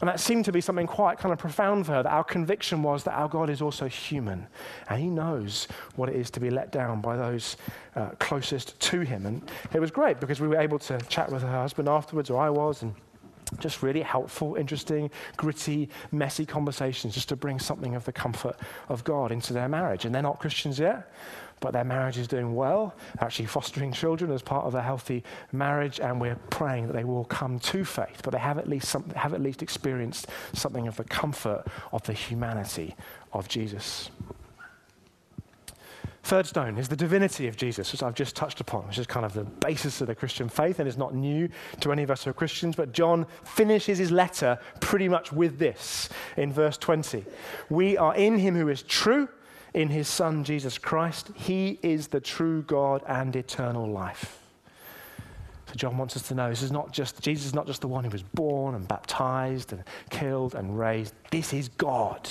And 0.00 0.08
that 0.08 0.18
seemed 0.18 0.44
to 0.46 0.52
be 0.52 0.60
something 0.60 0.88
quite 0.88 1.18
kind 1.18 1.32
of 1.32 1.38
profound 1.38 1.86
for 1.86 1.92
her, 1.92 2.02
that 2.02 2.12
our 2.12 2.24
conviction 2.24 2.82
was 2.82 3.04
that 3.04 3.12
our 3.12 3.28
God 3.28 3.48
is 3.48 3.62
also 3.62 3.86
human. 3.86 4.48
And 4.88 5.00
he 5.00 5.08
knows 5.08 5.68
what 5.94 6.08
it 6.08 6.16
is 6.16 6.28
to 6.32 6.40
be 6.40 6.50
let 6.50 6.72
down 6.72 7.00
by 7.00 7.16
those 7.16 7.56
uh, 7.94 8.10
closest 8.18 8.80
to 8.80 9.00
him. 9.02 9.26
And 9.26 9.48
it 9.72 9.78
was 9.78 9.92
great 9.92 10.18
because 10.18 10.40
we 10.40 10.48
were 10.48 10.60
able 10.60 10.80
to 10.80 10.98
chat 11.08 11.30
with 11.30 11.42
her 11.42 11.52
husband 11.52 11.88
afterwards, 11.88 12.30
or 12.30 12.42
I 12.42 12.50
was, 12.50 12.82
and 12.82 12.94
just 13.58 13.82
really 13.82 14.02
helpful, 14.02 14.56
interesting, 14.56 15.10
gritty, 15.36 15.88
messy 16.10 16.46
conversations 16.46 17.14
just 17.14 17.28
to 17.28 17.36
bring 17.36 17.58
something 17.58 17.94
of 17.94 18.04
the 18.04 18.12
comfort 18.12 18.56
of 18.88 19.04
God 19.04 19.32
into 19.32 19.52
their 19.52 19.68
marriage. 19.68 20.04
And 20.04 20.14
they're 20.14 20.22
not 20.22 20.40
Christians 20.40 20.78
yet, 20.78 21.12
but 21.60 21.72
their 21.72 21.84
marriage 21.84 22.18
is 22.18 22.26
doing 22.26 22.54
well, 22.54 22.94
actually 23.20 23.46
fostering 23.46 23.92
children 23.92 24.30
as 24.32 24.42
part 24.42 24.66
of 24.66 24.74
a 24.74 24.82
healthy 24.82 25.22
marriage, 25.52 26.00
and 26.00 26.20
we're 26.20 26.36
praying 26.50 26.88
that 26.88 26.92
they 26.92 27.04
will 27.04 27.24
come 27.24 27.58
to 27.60 27.84
faith. 27.84 28.20
But 28.22 28.32
they 28.32 28.38
have 28.38 28.58
at 28.58 28.68
least, 28.68 28.88
some, 28.88 29.08
have 29.10 29.32
at 29.32 29.40
least 29.40 29.62
experienced 29.62 30.26
something 30.52 30.88
of 30.88 30.96
the 30.96 31.04
comfort 31.04 31.64
of 31.92 32.02
the 32.02 32.12
humanity 32.12 32.96
of 33.32 33.48
Jesus. 33.48 34.10
Third 36.32 36.46
stone 36.46 36.78
is 36.78 36.88
the 36.88 36.96
divinity 36.96 37.46
of 37.46 37.58
Jesus, 37.58 37.92
which 37.92 38.02
I've 38.02 38.14
just 38.14 38.34
touched 38.34 38.62
upon, 38.62 38.86
which 38.86 38.96
is 38.96 39.06
kind 39.06 39.26
of 39.26 39.34
the 39.34 39.44
basis 39.44 40.00
of 40.00 40.06
the 40.06 40.14
Christian 40.14 40.48
faith 40.48 40.78
and 40.78 40.88
is 40.88 40.96
not 40.96 41.14
new 41.14 41.50
to 41.80 41.92
any 41.92 42.02
of 42.04 42.10
us 42.10 42.24
who 42.24 42.30
are 42.30 42.32
Christians. 42.32 42.74
But 42.74 42.92
John 42.92 43.26
finishes 43.44 43.98
his 43.98 44.10
letter 44.10 44.58
pretty 44.80 45.10
much 45.10 45.30
with 45.30 45.58
this 45.58 46.08
in 46.38 46.50
verse 46.50 46.78
20. 46.78 47.26
We 47.68 47.98
are 47.98 48.16
in 48.16 48.38
him 48.38 48.54
who 48.54 48.68
is 48.68 48.82
true, 48.82 49.28
in 49.74 49.90
his 49.90 50.08
Son 50.08 50.42
Jesus 50.42 50.78
Christ. 50.78 51.32
He 51.34 51.78
is 51.82 52.08
the 52.08 52.20
true 52.20 52.62
God 52.62 53.02
and 53.06 53.36
eternal 53.36 53.86
life. 53.86 54.41
So 55.72 55.76
John 55.76 55.98
wants 55.98 56.16
us 56.16 56.22
to 56.28 56.34
know 56.34 56.48
this 56.48 56.62
is 56.62 56.72
not 56.72 56.92
just 56.92 57.20
Jesus 57.20 57.46
is 57.46 57.54
not 57.54 57.66
just 57.66 57.80
the 57.80 57.88
one 57.88 58.04
who 58.04 58.10
was 58.10 58.22
born 58.22 58.74
and 58.74 58.86
baptized 58.86 59.72
and 59.72 59.82
killed 60.10 60.54
and 60.54 60.78
raised. 60.78 61.14
This 61.30 61.52
is 61.52 61.68
God 61.68 62.28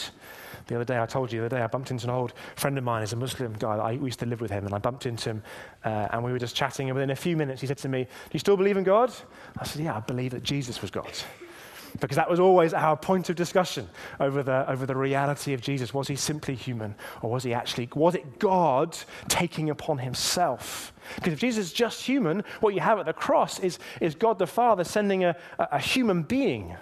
the 0.71 0.75
other 0.75 0.85
day, 0.85 1.01
I 1.01 1.05
told 1.05 1.31
you 1.31 1.39
the 1.39 1.47
other 1.47 1.57
day, 1.57 1.61
I 1.61 1.67
bumped 1.67 1.91
into 1.91 2.05
an 2.05 2.11
old 2.11 2.33
friend 2.55 2.77
of 2.77 2.83
mine, 2.83 3.01
he's 3.01 3.13
a 3.13 3.17
Muslim 3.17 3.53
guy. 3.53 3.75
I 3.75 3.91
used 3.91 4.19
to 4.19 4.25
live 4.25 4.39
with 4.39 4.51
him, 4.51 4.65
and 4.65 4.73
I 4.73 4.77
bumped 4.77 5.05
into 5.05 5.31
him, 5.31 5.43
uh, 5.83 6.07
and 6.11 6.23
we 6.23 6.31
were 6.31 6.39
just 6.39 6.55
chatting. 6.55 6.89
And 6.89 6.95
within 6.95 7.09
a 7.09 7.15
few 7.15 7.35
minutes, 7.35 7.61
he 7.61 7.67
said 7.67 7.77
to 7.79 7.89
me, 7.89 8.03
Do 8.03 8.29
you 8.31 8.39
still 8.39 8.57
believe 8.57 8.77
in 8.77 8.83
God? 8.83 9.11
I 9.57 9.65
said, 9.65 9.83
Yeah, 9.83 9.97
I 9.97 9.99
believe 9.99 10.31
that 10.31 10.43
Jesus 10.43 10.81
was 10.81 10.91
God. 10.91 11.11
Because 11.99 12.15
that 12.15 12.29
was 12.29 12.39
always 12.39 12.73
our 12.73 12.95
point 12.95 13.29
of 13.29 13.35
discussion 13.35 13.89
over 14.19 14.43
the, 14.43 14.69
over 14.69 14.85
the 14.85 14.95
reality 14.95 15.53
of 15.53 15.61
Jesus. 15.61 15.93
Was 15.93 16.07
he 16.07 16.15
simply 16.15 16.55
human, 16.55 16.95
or 17.21 17.29
was 17.29 17.43
he 17.43 17.53
actually, 17.53 17.89
was 17.95 18.15
it 18.15 18.39
God 18.39 18.97
taking 19.27 19.69
upon 19.69 19.97
himself? 19.97 20.93
Because 21.15 21.33
if 21.33 21.39
Jesus 21.39 21.67
is 21.67 21.73
just 21.73 22.03
human, 22.03 22.43
what 22.59 22.73
you 22.73 22.79
have 22.79 22.99
at 22.99 23.05
the 23.05 23.13
cross 23.13 23.59
is, 23.59 23.79
is 23.99 24.15
God 24.15 24.39
the 24.39 24.47
Father 24.47 24.83
sending 24.83 25.23
a, 25.23 25.35
a 25.59 25.79
human 25.79 26.23
being 26.23 26.75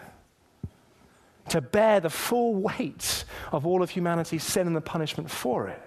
to 1.50 1.62
bear 1.62 2.00
the 2.00 2.10
full 2.10 2.56
weight 2.56 3.26
of 3.52 3.66
all 3.66 3.82
of 3.82 3.90
humanity's 3.90 4.44
sin 4.44 4.68
and 4.68 4.76
the 4.76 4.82
punishment 4.82 5.30
for 5.30 5.68
it. 5.68 5.82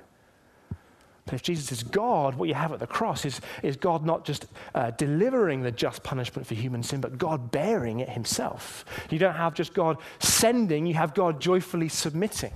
But 1.32 1.36
if 1.36 1.42
Jesus 1.44 1.72
is 1.72 1.82
God, 1.82 2.34
what 2.34 2.50
you 2.50 2.54
have 2.54 2.74
at 2.74 2.78
the 2.78 2.86
cross 2.86 3.24
is, 3.24 3.40
is 3.62 3.74
God 3.74 4.04
not 4.04 4.26
just 4.26 4.44
uh, 4.74 4.90
delivering 4.90 5.62
the 5.62 5.70
just 5.70 6.02
punishment 6.02 6.46
for 6.46 6.52
human 6.52 6.82
sin, 6.82 7.00
but 7.00 7.16
God 7.16 7.50
bearing 7.50 8.00
it 8.00 8.10
himself. 8.10 8.84
You 9.08 9.18
don't 9.18 9.32
have 9.32 9.54
just 9.54 9.72
God 9.72 9.96
sending, 10.18 10.84
you 10.84 10.92
have 10.92 11.14
God 11.14 11.40
joyfully 11.40 11.88
submitting 11.88 12.52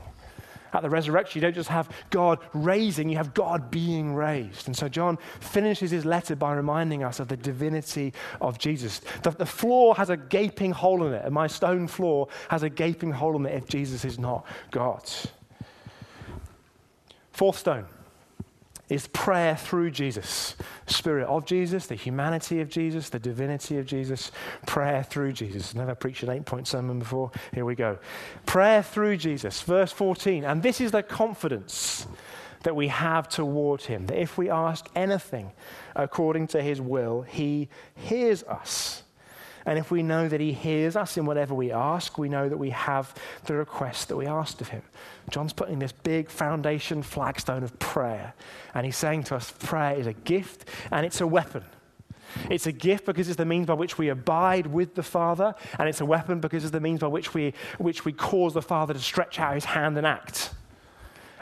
at 0.74 0.82
the 0.82 0.90
resurrection, 0.90 1.38
you 1.38 1.40
don't 1.40 1.54
just 1.54 1.70
have 1.70 1.88
God 2.10 2.38
raising, 2.52 3.08
you 3.08 3.16
have 3.16 3.32
God 3.32 3.70
being 3.70 4.14
raised. 4.14 4.66
And 4.66 4.76
so 4.76 4.90
John 4.90 5.16
finishes 5.40 5.90
his 5.90 6.04
letter 6.04 6.36
by 6.36 6.52
reminding 6.52 7.02
us 7.02 7.18
of 7.18 7.28
the 7.28 7.36
divinity 7.38 8.12
of 8.42 8.58
Jesus. 8.58 9.00
The, 9.22 9.30
the 9.30 9.46
floor 9.46 9.94
has 9.94 10.10
a 10.10 10.18
gaping 10.18 10.72
hole 10.72 11.02
in 11.06 11.14
it, 11.14 11.24
and 11.24 11.32
my 11.32 11.46
stone 11.46 11.88
floor 11.88 12.28
has 12.50 12.62
a 12.62 12.68
gaping 12.68 13.12
hole 13.12 13.36
in 13.36 13.46
it 13.46 13.54
if 13.54 13.68
Jesus 13.70 14.04
is 14.04 14.18
not 14.18 14.44
God. 14.70 15.10
Fourth 17.32 17.56
stone 17.56 17.86
is 18.88 19.08
prayer 19.08 19.56
through 19.56 19.90
Jesus. 19.90 20.56
Spirit 20.86 21.26
of 21.26 21.44
Jesus, 21.44 21.86
the 21.86 21.94
humanity 21.94 22.60
of 22.60 22.68
Jesus, 22.68 23.08
the 23.08 23.18
divinity 23.18 23.78
of 23.78 23.86
Jesus, 23.86 24.30
prayer 24.66 25.02
through 25.02 25.32
Jesus. 25.32 25.74
Never 25.74 25.94
preached 25.94 26.22
an 26.22 26.30
eight 26.30 26.44
point 26.44 26.68
sermon 26.68 26.98
before. 26.98 27.30
Here 27.52 27.64
we 27.64 27.74
go. 27.74 27.98
Prayer 28.46 28.82
through 28.82 29.16
Jesus, 29.16 29.62
verse 29.62 29.92
14. 29.92 30.44
And 30.44 30.62
this 30.62 30.80
is 30.80 30.92
the 30.92 31.02
confidence 31.02 32.06
that 32.62 32.74
we 32.74 32.88
have 32.88 33.28
toward 33.28 33.82
him 33.82 34.06
that 34.06 34.20
if 34.20 34.36
we 34.36 34.50
ask 34.50 34.86
anything 34.94 35.52
according 35.94 36.48
to 36.48 36.62
his 36.62 36.80
will, 36.80 37.22
he 37.22 37.68
hears 37.94 38.42
us. 38.44 39.02
And 39.66 39.78
if 39.78 39.90
we 39.90 40.02
know 40.02 40.28
that 40.28 40.40
he 40.40 40.52
hears 40.52 40.94
us 40.94 41.16
in 41.16 41.26
whatever 41.26 41.52
we 41.52 41.72
ask, 41.72 42.16
we 42.16 42.28
know 42.28 42.48
that 42.48 42.56
we 42.56 42.70
have 42.70 43.12
the 43.44 43.54
request 43.54 44.08
that 44.08 44.16
we 44.16 44.26
asked 44.26 44.60
of 44.60 44.68
him. 44.68 44.82
John's 45.28 45.52
putting 45.52 45.80
this 45.80 45.90
big 45.90 46.30
foundation 46.30 47.02
flagstone 47.02 47.64
of 47.64 47.76
prayer. 47.80 48.32
And 48.74 48.86
he's 48.86 48.96
saying 48.96 49.24
to 49.24 49.36
us, 49.36 49.50
prayer 49.50 49.96
is 49.96 50.06
a 50.06 50.12
gift 50.12 50.68
and 50.92 51.04
it's 51.04 51.20
a 51.20 51.26
weapon. 51.26 51.64
It's 52.48 52.66
a 52.66 52.72
gift 52.72 53.06
because 53.06 53.28
it's 53.28 53.36
the 53.36 53.44
means 53.44 53.66
by 53.66 53.74
which 53.74 53.98
we 53.98 54.08
abide 54.08 54.66
with 54.66 54.94
the 54.94 55.02
Father, 55.02 55.54
and 55.78 55.88
it's 55.88 56.00
a 56.00 56.04
weapon 56.04 56.40
because 56.40 56.64
it's 56.64 56.72
the 56.72 56.80
means 56.80 57.00
by 57.00 57.06
which 57.06 57.34
we, 57.34 57.54
which 57.78 58.04
we 58.04 58.12
cause 58.12 58.52
the 58.54 58.62
Father 58.62 58.94
to 58.94 59.00
stretch 59.00 59.38
out 59.38 59.54
his 59.54 59.64
hand 59.64 59.96
and 59.96 60.06
act. 60.06 60.50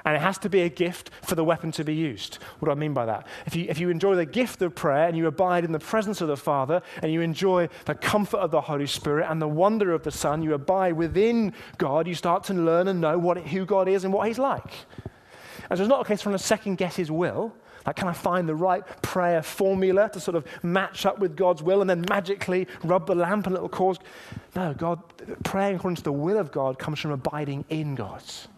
And 0.04 0.14
it 0.14 0.20
has 0.20 0.36
to 0.38 0.50
be 0.50 0.60
a 0.60 0.68
gift 0.68 1.10
for 1.22 1.34
the 1.34 1.44
weapon 1.44 1.72
to 1.72 1.84
be 1.84 1.94
used. 1.94 2.36
What 2.58 2.66
do 2.66 2.72
I 2.72 2.74
mean 2.74 2.92
by 2.92 3.06
that? 3.06 3.26
If 3.46 3.56
you, 3.56 3.66
if 3.68 3.78
you 3.78 3.88
enjoy 3.88 4.16
the 4.16 4.26
gift 4.26 4.60
of 4.60 4.74
prayer 4.74 5.08
and 5.08 5.16
you 5.16 5.26
abide 5.26 5.64
in 5.64 5.72
the 5.72 5.78
presence 5.78 6.20
of 6.20 6.28
the 6.28 6.36
Father 6.36 6.82
and 7.02 7.10
you 7.10 7.22
enjoy 7.22 7.70
the 7.86 7.94
comfort 7.94 8.38
of 8.38 8.50
the 8.50 8.60
Holy 8.60 8.86
Spirit 8.86 9.30
and 9.30 9.40
the 9.40 9.48
wonder 9.48 9.92
of 9.92 10.02
the 10.02 10.10
Son, 10.10 10.42
you 10.42 10.52
abide 10.52 10.92
within 10.92 11.54
God, 11.78 12.06
you 12.06 12.14
start 12.14 12.44
to 12.44 12.54
learn 12.54 12.88
and 12.88 13.00
know 13.00 13.18
what, 13.18 13.38
who 13.38 13.64
God 13.64 13.88
is 13.88 14.04
and 14.04 14.12
what 14.12 14.28
He's 14.28 14.38
like. 14.38 14.70
And 15.70 15.78
so 15.78 15.84
it's 15.84 15.88
not 15.88 16.02
a 16.02 16.04
case 16.04 16.20
for 16.20 16.24
trying 16.24 16.36
to 16.36 16.44
second 16.44 16.76
guess 16.76 16.96
His 16.96 17.10
will. 17.10 17.54
Like, 17.86 17.96
can 17.96 18.08
I 18.08 18.12
find 18.12 18.48
the 18.48 18.54
right 18.54 18.82
prayer 19.02 19.42
formula 19.42 20.08
to 20.10 20.20
sort 20.20 20.36
of 20.36 20.46
match 20.62 21.04
up 21.04 21.18
with 21.18 21.36
God's 21.36 21.62
will 21.62 21.80
and 21.80 21.88
then 21.88 22.04
magically 22.08 22.66
rub 22.82 23.06
the 23.06 23.14
lamp 23.14 23.46
and 23.46 23.56
it'll 23.56 23.68
cause. 23.68 23.98
No, 24.56 24.72
God, 24.72 25.02
praying 25.44 25.76
according 25.76 25.96
to 25.96 26.02
the 26.02 26.12
will 26.12 26.38
of 26.38 26.50
God 26.50 26.78
comes 26.78 26.98
from 26.98 27.10
abiding 27.10 27.64
in 27.68 27.94
God's. 27.94 28.48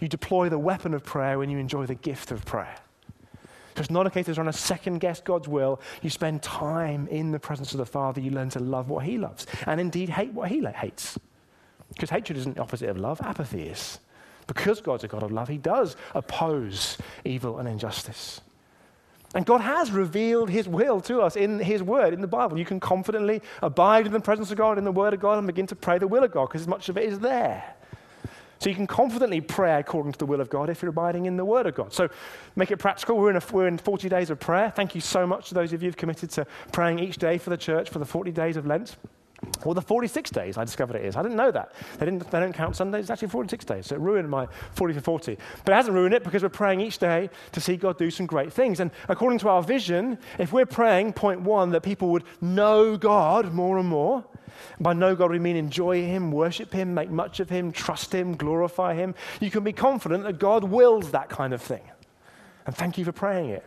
You 0.00 0.08
deploy 0.08 0.48
the 0.48 0.58
weapon 0.58 0.94
of 0.94 1.04
prayer 1.04 1.38
when 1.38 1.50
you 1.50 1.58
enjoy 1.58 1.86
the 1.86 1.94
gift 1.94 2.30
of 2.30 2.44
prayer. 2.44 2.76
So 3.78 3.82
it's 3.82 3.90
not 3.90 4.06
a 4.08 4.10
case 4.10 4.26
of 4.26 4.34
trying 4.34 4.46
to 4.46 4.52
second 4.52 4.98
guess 4.98 5.20
God's 5.20 5.46
will. 5.46 5.80
You 6.02 6.10
spend 6.10 6.42
time 6.42 7.06
in 7.08 7.30
the 7.30 7.38
presence 7.38 7.72
of 7.72 7.78
the 7.78 7.86
Father. 7.86 8.20
You 8.20 8.32
learn 8.32 8.50
to 8.50 8.58
love 8.58 8.90
what 8.90 9.04
He 9.04 9.18
loves 9.18 9.46
and 9.66 9.80
indeed 9.80 10.08
hate 10.08 10.32
what 10.32 10.48
He 10.48 10.64
hates. 10.64 11.16
Because 11.92 12.10
hatred 12.10 12.38
isn't 12.38 12.56
the 12.56 12.60
opposite 12.60 12.88
of 12.88 12.98
love, 12.98 13.20
apathy 13.22 13.62
is. 13.62 14.00
Because 14.48 14.80
God's 14.80 15.04
a 15.04 15.08
God 15.08 15.22
of 15.22 15.30
love, 15.30 15.46
He 15.46 15.58
does 15.58 15.94
oppose 16.14 16.98
evil 17.24 17.58
and 17.58 17.68
injustice. 17.68 18.40
And 19.34 19.44
God 19.46 19.60
has 19.60 19.90
revealed 19.90 20.50
His 20.50 20.66
will 20.66 21.00
to 21.02 21.20
us 21.20 21.36
in 21.36 21.60
His 21.60 21.82
Word, 21.82 22.14
in 22.14 22.20
the 22.20 22.26
Bible. 22.26 22.58
You 22.58 22.64
can 22.64 22.80
confidently 22.80 23.42
abide 23.62 24.06
in 24.06 24.12
the 24.12 24.20
presence 24.20 24.50
of 24.50 24.56
God, 24.56 24.78
in 24.78 24.84
the 24.84 24.90
Word 24.90 25.14
of 25.14 25.20
God, 25.20 25.38
and 25.38 25.46
begin 25.46 25.66
to 25.68 25.76
pray 25.76 25.98
the 25.98 26.08
will 26.08 26.24
of 26.24 26.32
God 26.32 26.46
because 26.46 26.66
much 26.66 26.88
of 26.88 26.96
it 26.96 27.04
is 27.04 27.20
there. 27.20 27.76
So 28.58 28.68
you 28.68 28.76
can 28.76 28.86
confidently 28.86 29.40
pray 29.40 29.78
according 29.78 30.12
to 30.12 30.18
the 30.18 30.26
will 30.26 30.40
of 30.40 30.50
God 30.50 30.68
if 30.68 30.82
you're 30.82 30.90
abiding 30.90 31.26
in 31.26 31.36
the 31.36 31.44
Word 31.44 31.66
of 31.66 31.74
God. 31.74 31.92
So 31.92 32.08
make 32.56 32.70
it 32.70 32.78
practical. 32.78 33.16
We're 33.16 33.30
in, 33.30 33.36
a, 33.36 33.42
we're 33.52 33.68
in 33.68 33.78
40 33.78 34.08
days 34.08 34.30
of 34.30 34.40
prayer. 34.40 34.72
Thank 34.74 34.94
you 34.94 35.00
so 35.00 35.26
much 35.26 35.48
to 35.48 35.54
those 35.54 35.72
of 35.72 35.82
you 35.82 35.88
who've 35.88 35.96
committed 35.96 36.30
to 36.30 36.46
praying 36.72 36.98
each 36.98 37.18
day 37.18 37.38
for 37.38 37.50
the 37.50 37.56
church 37.56 37.88
for 37.90 37.98
the 37.98 38.06
40 38.06 38.32
days 38.32 38.56
of 38.56 38.66
Lent. 38.66 38.96
Well, 39.64 39.74
the 39.74 39.82
46 39.82 40.30
days, 40.30 40.56
I 40.56 40.64
discovered 40.64 40.96
it 40.96 41.04
is. 41.04 41.16
I 41.16 41.22
didn't 41.22 41.36
know 41.36 41.50
that. 41.50 41.72
They, 41.98 42.06
didn't, 42.06 42.28
they 42.30 42.40
don't 42.40 42.52
count 42.52 42.74
Sundays. 42.74 43.02
It's 43.02 43.10
actually 43.10 43.28
46 43.28 43.64
days. 43.64 43.86
So 43.86 43.94
it 43.94 44.00
ruined 44.00 44.28
my 44.28 44.46
40 44.72 44.94
to 44.94 45.00
40. 45.00 45.38
But 45.64 45.72
it 45.72 45.76
hasn't 45.76 45.94
ruined 45.94 46.14
it 46.14 46.24
because 46.24 46.42
we're 46.42 46.48
praying 46.48 46.80
each 46.80 46.98
day 46.98 47.30
to 47.52 47.60
see 47.60 47.76
God 47.76 47.98
do 47.98 48.10
some 48.10 48.26
great 48.26 48.52
things. 48.52 48.80
And 48.80 48.90
according 49.08 49.38
to 49.40 49.48
our 49.48 49.62
vision, 49.62 50.18
if 50.38 50.52
we're 50.52 50.66
praying, 50.66 51.12
point 51.12 51.40
one, 51.40 51.70
that 51.70 51.82
people 51.82 52.10
would 52.10 52.24
know 52.40 52.96
God 52.96 53.52
more 53.52 53.78
and 53.78 53.88
more, 53.88 54.24
by 54.80 54.92
know 54.92 55.14
God, 55.14 55.30
we 55.30 55.38
mean 55.38 55.56
enjoy 55.56 56.02
Him, 56.02 56.32
worship 56.32 56.72
Him, 56.72 56.94
make 56.94 57.10
much 57.10 57.38
of 57.38 57.48
Him, 57.48 57.70
trust 57.70 58.12
Him, 58.12 58.36
glorify 58.36 58.94
Him. 58.94 59.14
You 59.40 59.50
can 59.50 59.62
be 59.62 59.72
confident 59.72 60.24
that 60.24 60.38
God 60.38 60.64
wills 60.64 61.12
that 61.12 61.28
kind 61.28 61.52
of 61.52 61.62
thing. 61.62 61.82
And 62.66 62.76
thank 62.76 62.98
you 62.98 63.04
for 63.04 63.12
praying 63.12 63.50
it 63.50 63.64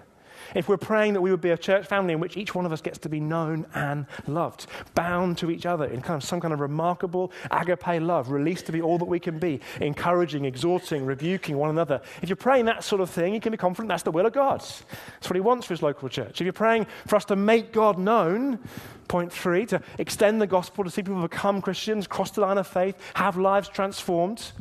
if 0.55 0.67
we're 0.67 0.77
praying 0.77 1.13
that 1.13 1.21
we 1.21 1.31
would 1.31 1.41
be 1.41 1.51
a 1.51 1.57
church 1.57 1.85
family 1.85 2.13
in 2.13 2.19
which 2.19 2.37
each 2.37 2.53
one 2.55 2.65
of 2.65 2.71
us 2.71 2.81
gets 2.81 2.97
to 2.99 3.09
be 3.09 3.19
known 3.19 3.65
and 3.73 4.05
loved, 4.27 4.67
bound 4.95 5.37
to 5.39 5.49
each 5.49 5.65
other 5.65 5.85
in 5.85 6.01
kind 6.01 6.21
of 6.21 6.27
some 6.27 6.39
kind 6.39 6.53
of 6.53 6.59
remarkable 6.59 7.31
agape 7.49 8.01
love, 8.01 8.29
released 8.29 8.65
to 8.65 8.71
be 8.71 8.81
all 8.81 8.97
that 8.97 9.05
we 9.05 9.19
can 9.19 9.39
be, 9.39 9.59
encouraging, 9.79 10.45
exhorting, 10.45 11.05
rebuking 11.05 11.57
one 11.57 11.69
another. 11.69 12.01
If 12.21 12.29
you're 12.29 12.35
praying 12.35 12.65
that 12.65 12.83
sort 12.83 13.01
of 13.01 13.09
thing, 13.09 13.33
you 13.33 13.39
can 13.39 13.51
be 13.51 13.57
confident 13.57 13.89
that's 13.89 14.03
the 14.03 14.11
will 14.11 14.25
of 14.25 14.33
God. 14.33 14.59
That's 14.59 15.29
what 15.29 15.35
He 15.35 15.41
wants 15.41 15.67
for 15.67 15.73
His 15.73 15.81
local 15.81 16.09
church. 16.09 16.41
If 16.41 16.45
you're 16.45 16.53
praying 16.53 16.87
for 17.07 17.15
us 17.15 17.25
to 17.25 17.35
make 17.35 17.71
God 17.71 17.97
known, 17.97 18.59
point 19.07 19.31
three, 19.31 19.65
to 19.67 19.81
extend 19.97 20.41
the 20.41 20.47
gospel, 20.47 20.83
to 20.83 20.89
see 20.89 21.03
people 21.03 21.21
become 21.21 21.61
Christians, 21.61 22.07
cross 22.07 22.31
the 22.31 22.41
line 22.41 22.57
of 22.57 22.67
faith, 22.67 22.95
have 23.15 23.37
lives 23.37 23.69
transformed, 23.69 24.51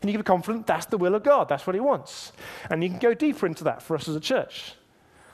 then 0.00 0.08
you 0.08 0.12
can 0.12 0.20
be 0.20 0.24
confident 0.24 0.66
that's 0.66 0.86
the 0.86 0.98
will 0.98 1.14
of 1.14 1.22
God. 1.22 1.48
That's 1.48 1.66
what 1.66 1.74
He 1.74 1.80
wants. 1.80 2.32
And 2.70 2.82
you 2.82 2.90
can 2.90 2.98
go 2.98 3.14
deeper 3.14 3.46
into 3.46 3.64
that 3.64 3.82
for 3.82 3.96
us 3.96 4.08
as 4.08 4.14
a 4.14 4.20
church 4.20 4.74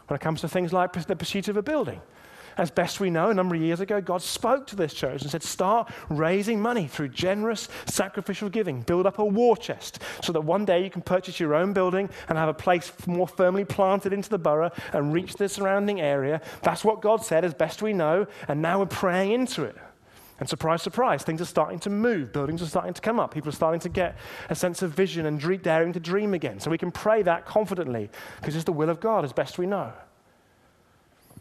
when 0.06 0.16
it 0.16 0.20
comes 0.20 0.40
to 0.42 0.48
things 0.48 0.72
like 0.72 0.92
the 0.92 1.16
pursuit 1.16 1.48
of 1.48 1.56
a 1.56 1.62
building. 1.62 2.00
As 2.56 2.70
best 2.70 3.00
we 3.00 3.10
know, 3.10 3.30
a 3.30 3.34
number 3.34 3.56
of 3.56 3.60
years 3.60 3.80
ago, 3.80 4.00
God 4.00 4.22
spoke 4.22 4.66
to 4.68 4.76
this 4.76 4.94
church 4.94 5.22
and 5.22 5.30
said, 5.30 5.42
Start 5.42 5.90
raising 6.08 6.60
money 6.60 6.86
through 6.86 7.08
generous 7.08 7.68
sacrificial 7.86 8.48
giving. 8.48 8.82
Build 8.82 9.06
up 9.06 9.18
a 9.18 9.24
war 9.24 9.56
chest 9.56 9.98
so 10.22 10.32
that 10.32 10.42
one 10.42 10.64
day 10.64 10.84
you 10.84 10.90
can 10.90 11.02
purchase 11.02 11.40
your 11.40 11.54
own 11.54 11.72
building 11.72 12.08
and 12.28 12.38
have 12.38 12.48
a 12.48 12.54
place 12.54 12.92
more 13.06 13.26
firmly 13.26 13.64
planted 13.64 14.12
into 14.12 14.30
the 14.30 14.38
borough 14.38 14.70
and 14.92 15.12
reach 15.12 15.34
the 15.34 15.48
surrounding 15.48 16.00
area. 16.00 16.40
That's 16.62 16.84
what 16.84 17.02
God 17.02 17.24
said, 17.24 17.44
as 17.44 17.54
best 17.54 17.82
we 17.82 17.92
know, 17.92 18.26
and 18.46 18.62
now 18.62 18.78
we're 18.78 18.86
praying 18.86 19.32
into 19.32 19.64
it. 19.64 19.76
And 20.40 20.48
surprise, 20.48 20.82
surprise, 20.82 21.22
things 21.22 21.40
are 21.40 21.46
starting 21.46 21.78
to 21.80 21.90
move. 21.90 22.32
Buildings 22.32 22.60
are 22.60 22.66
starting 22.66 22.92
to 22.92 23.00
come 23.00 23.20
up. 23.20 23.32
People 23.32 23.50
are 23.50 23.52
starting 23.52 23.80
to 23.80 23.88
get 23.88 24.16
a 24.50 24.54
sense 24.54 24.82
of 24.82 24.90
vision 24.90 25.26
and 25.26 25.40
daring 25.62 25.92
to 25.92 26.00
dream 26.00 26.34
again. 26.34 26.58
So 26.58 26.70
we 26.70 26.78
can 26.78 26.90
pray 26.90 27.22
that 27.22 27.46
confidently 27.46 28.10
because 28.40 28.56
it's 28.56 28.64
the 28.64 28.72
will 28.72 28.90
of 28.90 29.00
God 29.00 29.24
as 29.24 29.32
best 29.32 29.58
we 29.58 29.66
know 29.66 29.92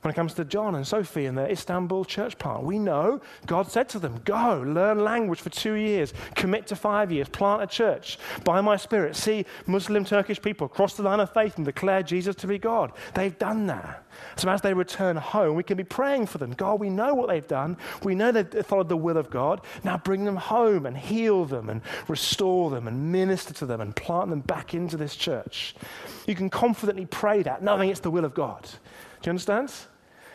when 0.03 0.12
it 0.12 0.15
comes 0.15 0.33
to 0.33 0.45
John 0.45 0.75
and 0.75 0.86
Sophie 0.86 1.25
and 1.25 1.38
their 1.38 1.50
Istanbul 1.50 2.03
church 2.03 2.38
plant. 2.38 2.63
We 2.63 2.77
know 2.77 3.22
God 3.45 3.72
said 3.72 3.88
to 3.89 4.00
them, 4.00 4.19
Go, 4.25 4.63
learn 4.65 5.03
language 5.03 5.39
for 5.39 5.50
two 5.50 5.74
years, 5.74 6.13
commit 6.36 6.67
to 6.67 6.75
five 6.75 7.12
years, 7.12 7.29
plant 7.29 7.63
a 7.63 7.67
church 7.67 8.19
by 8.43 8.60
my 8.60 8.75
spirit. 8.75 9.15
See 9.15 9.45
Muslim 9.65 10.03
Turkish 10.03 10.41
people 10.41 10.67
cross 10.67 10.95
the 10.95 11.03
line 11.03 11.22
of 11.22 11.33
faith 11.33 11.55
and 11.55 11.65
declare 11.65 12.03
Jesus 12.03 12.36
to 12.38 12.48
be 12.48 12.57
God. 12.57 12.91
They've 13.13 13.38
done 13.38 13.67
that. 13.67 14.03
So 14.36 14.50
as 14.50 14.62
they 14.62 14.74
return 14.74 15.15
home, 15.15 15.55
we 15.55 15.63
can 15.63 15.77
be 15.77 15.83
praying 15.83 16.27
for 16.27 16.38
them. 16.38 16.51
God, 16.51 16.79
we 16.79 16.89
know 16.89 17.13
what 17.13 17.29
they've 17.29 17.48
done. 17.48 17.77
We 18.03 18.13
know 18.13 18.31
they've 18.31 18.65
followed 18.65 18.89
the 18.89 18.98
will 18.98 19.17
of 19.17 19.29
God. 19.29 19.62
Now 19.83 19.98
bring 19.98 20.25
them 20.25 20.36
home 20.36 20.86
and 20.86 20.98
heal 20.98 21.45
them 21.45 21.69
and 21.69 21.81
restore 22.07 22.69
them 22.69 22.88
and 22.88 23.12
minister 23.12 23.53
to 23.55 23.65
them 23.65 23.81
and 23.81 23.95
plant 23.95 24.29
them 24.29 24.41
back 24.41 24.74
into 24.74 24.98
this 24.98 25.15
church. 25.15 25.75
You 26.27 26.36
can 26.36 26.50
confidently 26.50 27.05
pray 27.05 27.43
that, 27.43 27.63
knowing 27.63 27.89
it's 27.89 28.01
the 28.01 28.12
will 28.12 28.25
of 28.25 28.33
God. 28.33 28.63
Do 28.63 29.29
you 29.29 29.31
understand? 29.31 29.72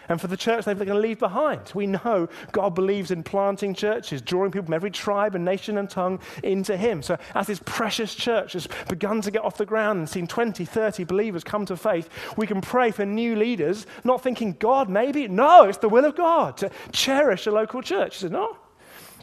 And 0.09 0.21
for 0.21 0.27
the 0.27 0.37
church 0.37 0.65
they're 0.65 0.75
going 0.75 0.88
to 0.88 0.95
leave 0.95 1.19
behind. 1.19 1.73
We 1.75 1.87
know 1.87 2.29
God 2.53 2.75
believes 2.75 3.11
in 3.11 3.23
planting 3.23 3.75
churches, 3.75 4.23
drawing 4.23 4.51
people 4.51 4.66
from 4.66 4.75
every 4.75 4.90
tribe 4.90 5.35
and 5.35 5.44
nation 5.44 5.79
and 5.79 5.88
tongue 5.88 6.21
into 6.42 6.77
Him. 6.77 7.03
So, 7.03 7.18
as 7.35 7.47
this 7.47 7.61
precious 7.64 8.14
church 8.14 8.53
has 8.53 8.68
begun 8.88 9.21
to 9.23 9.31
get 9.31 9.44
off 9.44 9.57
the 9.57 9.66
ground 9.66 9.99
and 9.99 10.09
seen 10.09 10.27
20, 10.27 10.64
30 10.64 11.05
believers 11.05 11.44
come 11.44 11.66
to 11.66 11.77
faith, 11.77 12.09
we 12.37 12.47
can 12.47 12.61
pray 12.61 12.90
for 12.90 13.05
new 13.05 13.37
leaders, 13.37 13.87
not 14.05 14.23
thinking, 14.23 14.57
God, 14.59 14.88
maybe. 14.88 15.29
No, 15.29 15.64
it's 15.64 15.79
the 15.79 15.88
will 15.88 16.05
of 16.05 16.16
God 16.16 16.57
to 16.59 16.71
cherish 16.92 17.47
a 17.47 17.51
local 17.51 17.83
church. 17.83 18.16
He 18.16 18.21
said, 18.21 18.33
No. 18.33 18.57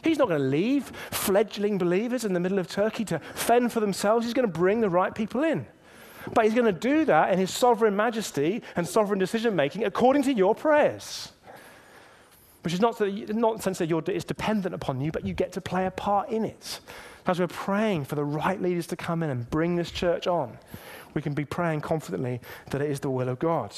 He's 0.04 0.18
not 0.18 0.28
going 0.28 0.40
to 0.40 0.46
leave 0.46 0.92
fledgling 1.10 1.78
believers 1.78 2.24
in 2.24 2.32
the 2.32 2.38
middle 2.38 2.58
of 2.58 2.68
Turkey 2.68 3.04
to 3.06 3.18
fend 3.18 3.72
for 3.72 3.80
themselves. 3.80 4.24
He's 4.24 4.34
going 4.34 4.46
to 4.46 4.52
bring 4.52 4.80
the 4.80 4.90
right 4.90 5.12
people 5.12 5.42
in. 5.42 5.66
But 6.34 6.44
he's 6.44 6.54
going 6.54 6.72
to 6.72 6.80
do 6.80 7.04
that 7.04 7.32
in 7.32 7.38
his 7.38 7.50
sovereign 7.50 7.96
majesty 7.96 8.62
and 8.74 8.86
sovereign 8.86 9.18
decision 9.18 9.54
making 9.54 9.84
according 9.84 10.22
to 10.24 10.32
your 10.32 10.54
prayers. 10.54 11.32
Which 12.62 12.74
is 12.74 12.80
not, 12.80 12.98
that, 12.98 13.34
not 13.34 13.50
in 13.52 13.56
the 13.58 13.62
sense 13.62 13.78
that 13.78 14.08
it's 14.08 14.24
dependent 14.24 14.74
upon 14.74 15.00
you, 15.00 15.12
but 15.12 15.24
you 15.24 15.34
get 15.34 15.52
to 15.52 15.60
play 15.60 15.86
a 15.86 15.90
part 15.90 16.30
in 16.30 16.44
it. 16.44 16.80
As 17.26 17.38
we're 17.38 17.46
praying 17.46 18.04
for 18.06 18.14
the 18.14 18.24
right 18.24 18.60
leaders 18.60 18.86
to 18.88 18.96
come 18.96 19.22
in 19.22 19.30
and 19.30 19.48
bring 19.50 19.76
this 19.76 19.90
church 19.90 20.26
on, 20.26 20.58
we 21.14 21.22
can 21.22 21.32
be 21.32 21.44
praying 21.44 21.80
confidently 21.80 22.40
that 22.70 22.80
it 22.80 22.90
is 22.90 23.00
the 23.00 23.10
will 23.10 23.28
of 23.28 23.38
God. 23.38 23.72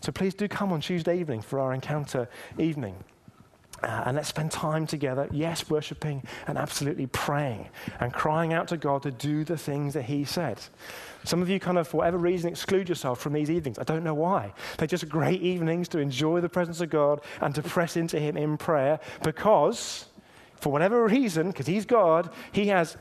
So 0.00 0.12
please 0.12 0.34
do 0.34 0.48
come 0.48 0.72
on 0.72 0.80
Tuesday 0.80 1.18
evening 1.18 1.42
for 1.42 1.60
our 1.60 1.74
encounter 1.74 2.28
evening. 2.58 2.96
Uh, 3.82 4.02
and 4.06 4.16
let's 4.16 4.28
spend 4.28 4.50
time 4.50 4.86
together, 4.86 5.26
yes, 5.30 5.70
worshiping 5.70 6.22
and 6.46 6.58
absolutely 6.58 7.06
praying 7.06 7.68
and 7.98 8.12
crying 8.12 8.52
out 8.52 8.68
to 8.68 8.76
God 8.76 9.02
to 9.02 9.10
do 9.10 9.42
the 9.42 9.56
things 9.56 9.94
that 9.94 10.02
He 10.02 10.24
said. 10.24 10.60
Some 11.24 11.40
of 11.40 11.48
you, 11.48 11.58
kind 11.58 11.78
of, 11.78 11.88
for 11.88 11.98
whatever 11.98 12.18
reason, 12.18 12.50
exclude 12.50 12.88
yourself 12.88 13.20
from 13.20 13.32
these 13.32 13.50
evenings. 13.50 13.78
I 13.78 13.84
don't 13.84 14.04
know 14.04 14.14
why. 14.14 14.52
They're 14.76 14.86
just 14.86 15.08
great 15.08 15.40
evenings 15.40 15.88
to 15.88 15.98
enjoy 15.98 16.40
the 16.40 16.48
presence 16.48 16.80
of 16.80 16.90
God 16.90 17.22
and 17.40 17.54
to 17.54 17.62
press 17.62 17.96
into 17.96 18.18
Him 18.18 18.36
in 18.36 18.58
prayer 18.58 19.00
because, 19.22 20.06
for 20.56 20.70
whatever 20.70 21.06
reason, 21.06 21.48
because 21.48 21.66
He's 21.66 21.86
God, 21.86 22.30
He 22.52 22.68
has 22.68 22.98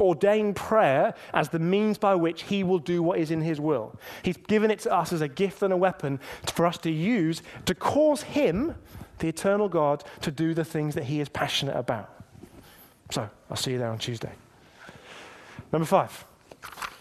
ordained 0.00 0.56
prayer 0.56 1.14
as 1.34 1.48
the 1.48 1.58
means 1.58 1.98
by 1.98 2.14
which 2.14 2.42
He 2.42 2.64
will 2.64 2.78
do 2.78 3.02
what 3.02 3.18
is 3.18 3.30
in 3.30 3.40
His 3.40 3.60
will. 3.60 3.96
He's 4.22 4.36
given 4.36 4.70
it 4.70 4.80
to 4.80 4.92
us 4.92 5.12
as 5.12 5.20
a 5.20 5.28
gift 5.28 5.62
and 5.62 5.72
a 5.72 5.76
weapon 5.76 6.20
for 6.52 6.66
us 6.66 6.78
to 6.78 6.90
use 6.90 7.42
to 7.66 7.74
cause 7.74 8.22
Him 8.22 8.74
the 9.18 9.28
eternal 9.28 9.68
God 9.68 10.04
to 10.22 10.30
do 10.30 10.54
the 10.54 10.64
things 10.64 10.94
that 10.94 11.04
he 11.04 11.20
is 11.20 11.28
passionate 11.28 11.76
about. 11.76 12.10
So, 13.10 13.28
I'll 13.50 13.56
see 13.56 13.72
you 13.72 13.78
there 13.78 13.90
on 13.90 13.98
Tuesday. 13.98 14.32
Number 15.72 15.86
five, 15.86 16.24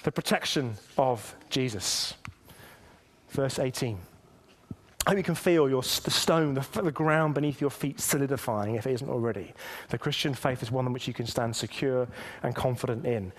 the 0.03 0.11
protection 0.11 0.75
of 0.97 1.35
Jesus. 1.49 2.13
Verse 3.29 3.59
18. 3.59 3.97
I 5.05 5.11
hope 5.11 5.17
you 5.17 5.23
can 5.23 5.35
feel 5.35 5.69
your, 5.69 5.81
the 5.81 6.11
stone, 6.11 6.53
the, 6.53 6.81
the 6.81 6.91
ground 6.91 7.33
beneath 7.33 7.61
your 7.61 7.69
feet 7.69 8.01
solidifying 8.01 8.75
if 8.75 8.85
it 8.85 8.91
isn't 8.91 9.09
already. 9.09 9.53
The 9.87 9.97
Christian 9.97 10.33
faith 10.33 10.61
is 10.61 10.69
one 10.69 10.85
in 10.85 10.91
which 10.91 11.07
you 11.07 11.13
can 11.13 11.25
stand 11.25 11.55
secure 11.55 12.09
and 12.43 12.53
confident 12.53 13.05
in, 13.05 13.31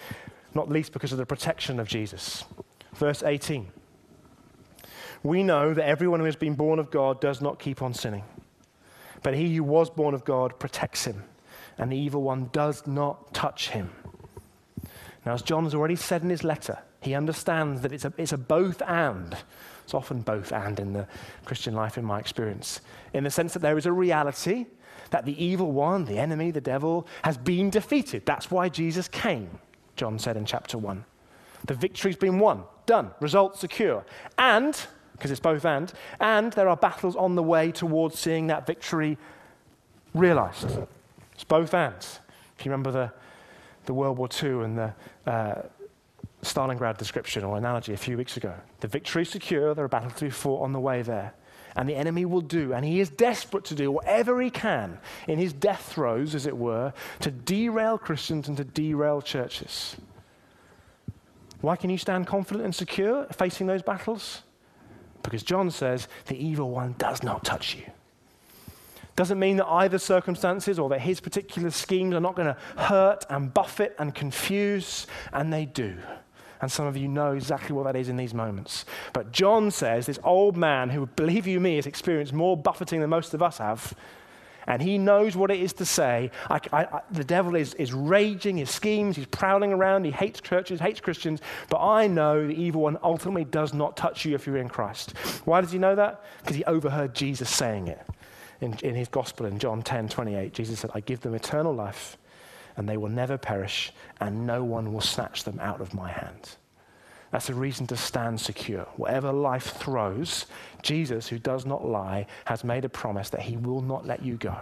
not 0.55 0.71
least 0.71 0.95
because 0.95 1.13
of 1.13 1.19
the 1.19 1.27
protection 1.27 1.79
of 1.79 1.87
Jesus. 1.87 2.45
Verse 2.95 3.23
18. 3.23 3.67
We 5.23 5.43
know 5.43 5.75
that 5.75 5.85
everyone 5.85 6.21
who 6.21 6.27
has 6.27 6.37
been 6.37 6.55
born 6.55 6.79
of 6.79 6.91
God 6.91 7.21
does 7.21 7.43
not 7.43 7.59
keep 7.59 7.83
on 7.83 7.93
sinning. 7.93 8.25
But 9.23 9.35
he 9.35 9.55
who 9.57 9.65
was 9.65 9.91
born 9.91 10.15
of 10.15 10.25
God 10.25 10.59
protects 10.59 11.05
him, 11.05 11.25
and 11.77 11.91
the 11.91 11.97
evil 11.97 12.23
one 12.23 12.51
does 12.53 12.87
not 12.87 13.35
touch 13.35 13.71
him. 13.71 13.91
Now, 15.27 15.35
as 15.35 15.43
John 15.43 15.65
has 15.65 15.75
already 15.75 15.97
said 15.97 16.23
in 16.23 16.31
his 16.31 16.45
letter, 16.45 16.79
he 17.01 17.15
understands 17.15 17.83
that 17.83 17.93
it's 17.93 18.05
a, 18.05 18.13
it's 18.17 18.33
a 18.33 18.39
both 18.39 18.83
and. 18.83 19.37
It's 19.85 19.95
often 19.95 20.21
both 20.21 20.53
and 20.53 20.79
in 20.79 20.93
the 20.93 21.07
Christian 21.47 21.75
life, 21.75 21.97
in 21.97 22.05
my 22.05 22.19
experience, 22.19 22.81
in 23.15 23.25
the 23.25 23.31
sense 23.31 23.55
that 23.55 23.61
there 23.61 23.79
is 23.79 23.87
a 23.87 23.93
reality 23.93 24.67
that 25.11 25.25
the 25.25 25.43
evil 25.43 25.73
one, 25.73 26.05
the 26.05 26.19
enemy, 26.19 26.51
the 26.51 26.61
devil, 26.61 27.07
has 27.25 27.39
been 27.39 27.71
defeated. 27.71 28.27
That's 28.27 28.51
why 28.51 28.69
Jesus 28.69 29.09
came, 29.09 29.49
John 29.97 30.19
said 30.19 30.37
in 30.37 30.45
chapter 30.45 30.77
1. 30.77 31.05
The 31.67 31.75
victory's 31.75 32.17
been 32.17 32.39
won, 32.39 32.65
done, 32.87 33.13
results 33.21 33.61
secure. 33.61 34.05
And 34.37 34.79
because 35.19 35.31
it's 35.31 35.41
both 35.41 35.65
and. 35.65 35.93
And 36.21 36.53
there 36.53 36.69
are 36.69 36.77
battles 36.77 37.17
on 37.17 37.35
the 37.35 37.43
way 37.43 37.73
towards 37.73 38.19
seeing 38.19 38.47
that 38.47 38.67
victory 38.67 39.19
realized. 40.15 40.79
It's 41.35 41.45
both 41.45 41.75
and. 41.75 41.97
If 42.57 42.65
you 42.65 42.71
remember 42.71 42.93
the, 42.93 43.13
the 43.87 43.95
World 43.95 44.17
War 44.17 44.29
II 44.43 44.65
and 44.65 44.79
the 44.79 44.95
uh, 45.27 45.63
Stalingrad 46.43 46.99
description 46.99 47.45
or 47.45 47.57
analogy 47.57 47.93
a 47.93 47.97
few 47.97 48.17
weeks 48.17 48.37
ago, 48.37 48.55
the 48.81 48.89
victory 48.89 49.23
is 49.23 49.29
secure, 49.29 49.75
there 49.75 49.85
are 49.85 49.89
battles 49.89 50.15
to 50.15 50.25
be 50.27 50.31
fought 50.31 50.63
on 50.63 50.73
the 50.73 50.81
way 50.81 51.03
there. 51.03 51.35
And 51.77 51.89
the 51.89 51.95
enemy 51.95 52.25
will 52.25 52.41
do, 52.41 52.73
and 52.73 52.85
he 52.85 52.99
is 52.99 53.11
desperate 53.11 53.65
to 53.67 53.75
do 53.75 53.93
whatever 53.93 54.41
he 54.41 54.51
can 54.51 54.99
in 55.29 55.39
his 55.39 55.53
death 55.53 55.93
throes, 55.93 56.35
as 56.35 56.47
it 56.47 56.57
were, 56.57 56.93
to 57.21 57.31
derail 57.31 57.99
Christians 57.99 58.49
and 58.49 58.57
to 58.57 58.65
derail 58.65 59.21
churches. 59.21 59.97
Why 61.61 61.77
can 61.77 61.91
you 61.91 61.99
stand 61.99 62.27
confident 62.27 62.65
and 62.65 62.75
secure 62.75 63.27
facing 63.27 63.67
those 63.67 63.83
battles? 63.83 64.43
Because 65.23 65.43
John 65.43 65.71
says 65.71 66.09
the 66.27 66.37
evil 66.37 66.71
one 66.71 66.95
does 66.99 67.23
not 67.23 67.45
touch 67.45 67.75
you. 67.77 67.85
Doesn't 69.17 69.41
mean 69.41 69.57
that 69.57 69.67
either 69.67 69.99
circumstances 69.99 70.79
or 70.79 70.89
that 70.91 71.01
his 71.01 71.19
particular 71.19 71.71
schemes 71.71 72.15
are 72.15 72.21
not 72.21 72.37
going 72.37 72.55
to 72.55 72.81
hurt 72.81 73.25
and 73.29 73.53
buffet 73.53 73.97
and 73.99 74.15
confuse, 74.15 75.09
and 75.33 75.53
they 75.53 75.65
do. 75.65 75.97
And 76.61 76.71
some 76.71 76.87
of 76.87 76.97
you 76.97 77.09
know 77.09 77.33
exactly 77.33 77.75
what 77.75 77.85
that 77.85 77.97
is 77.97 78.09
in 78.09 78.17
these 78.17 78.33
moments. 78.33 78.85
But 79.13 79.33
John 79.33 79.71
says 79.71 80.07
this 80.07 80.19
old 80.23 80.57
man 80.57 80.91
who, 80.91 81.07
believe 81.07 81.47
you 81.47 81.59
me, 81.61 81.77
has 81.77 81.87
experienced 81.87 82.33
more 82.33 82.57
buffeting 82.57 83.01
than 83.01 83.11
most 83.11 83.35
of 83.35 83.43
us 83.43 83.59
have. 83.59 83.95
And 84.69 84.83
he 84.83 84.99
knows 84.99 85.35
what 85.35 85.51
it 85.51 85.61
is 85.61 85.73
to 85.75 85.87
say, 85.87 86.31
I, 86.51 86.61
I, 86.73 86.85
I, 86.85 87.01
the 87.11 87.25
devil 87.25 87.57
is, 87.57 87.73
is 87.75 87.95
raging, 87.95 88.59
his 88.59 88.71
schemes, 88.71 89.17
he's 89.17 89.27
prowling 89.27 89.73
around, 89.73 90.05
he 90.05 90.11
hates 90.11 90.43
churches, 90.43 90.79
hates 90.79 91.01
Christians, 91.01 91.41
but 91.71 91.79
I 91.79 92.07
know 92.07 92.47
the 92.47 92.53
evil 92.53 92.83
one 92.83 92.99
ultimately 93.03 93.47
does 93.47 93.73
not 93.73 93.97
touch 93.97 94.27
you 94.27 94.35
if 94.35 94.47
you're 94.47 94.59
in 94.59 94.69
Christ. 94.69 95.17
Why 95.47 95.63
does 95.63 95.73
he 95.73 95.79
know 95.79 95.95
that? 95.95 96.23
Because 96.43 96.55
he 96.55 96.65
overheard 96.67 97.15
Jesus 97.15 97.49
saying 97.49 97.89
it 97.89 98.07
in, 98.61 98.75
in 98.83 98.95
his 98.95 99.09
gospel 99.09 99.47
in 99.47 99.59
John 99.59 99.81
10 99.81 100.11
28. 100.11 100.53
Jesus 100.53 100.81
said, 100.81 100.91
I 100.95 101.01
give 101.01 101.21
them 101.21 101.35
eternal 101.35 101.75
life, 101.75 102.19
and 102.77 102.87
they 102.87 102.99
will 102.99 103.09
never 103.09 103.39
perish, 103.39 103.91
and 104.21 104.47
no 104.47 104.63
one 104.65 104.93
will 104.93 105.01
snatch 105.01 105.45
them 105.45 105.59
out 105.61 105.81
of 105.81 105.95
my 105.95 106.11
hand. 106.13 106.57
That's 107.31 107.51
a 107.51 107.55
reason 107.55 107.87
to 107.89 107.97
stand 107.97 108.41
secure. 108.41 108.87
Whatever 108.97 109.33
life 109.33 109.77
throws, 109.77 110.47
Jesus, 110.83 111.29
who 111.29 111.39
does 111.39 111.67
not 111.67 111.87
lie, 111.87 112.27
has 112.47 112.65
made 112.65 112.85
a 112.85 112.89
promise 112.89 113.31
that 113.31 113.43
he 113.43 113.57
will 113.57 113.83
not 113.83 114.07
let 114.07 114.23
you 114.23 114.37
go. 114.37 114.57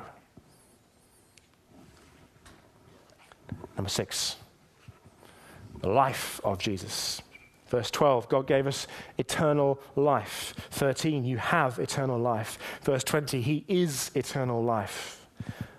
Number 3.76 3.88
six, 3.88 4.36
the 5.80 5.88
life 5.88 6.40
of 6.42 6.58
Jesus. 6.58 7.22
Verse 7.68 7.90
12, 7.90 8.28
God 8.28 8.46
gave 8.46 8.66
us 8.66 8.86
eternal 9.18 9.80
life. 9.96 10.54
13, 10.70 11.24
you 11.24 11.36
have 11.36 11.78
eternal 11.78 12.18
life. 12.18 12.58
Verse 12.82 13.02
20, 13.02 13.40
He 13.40 13.64
is 13.68 14.10
eternal 14.14 14.62
life. 14.62 15.26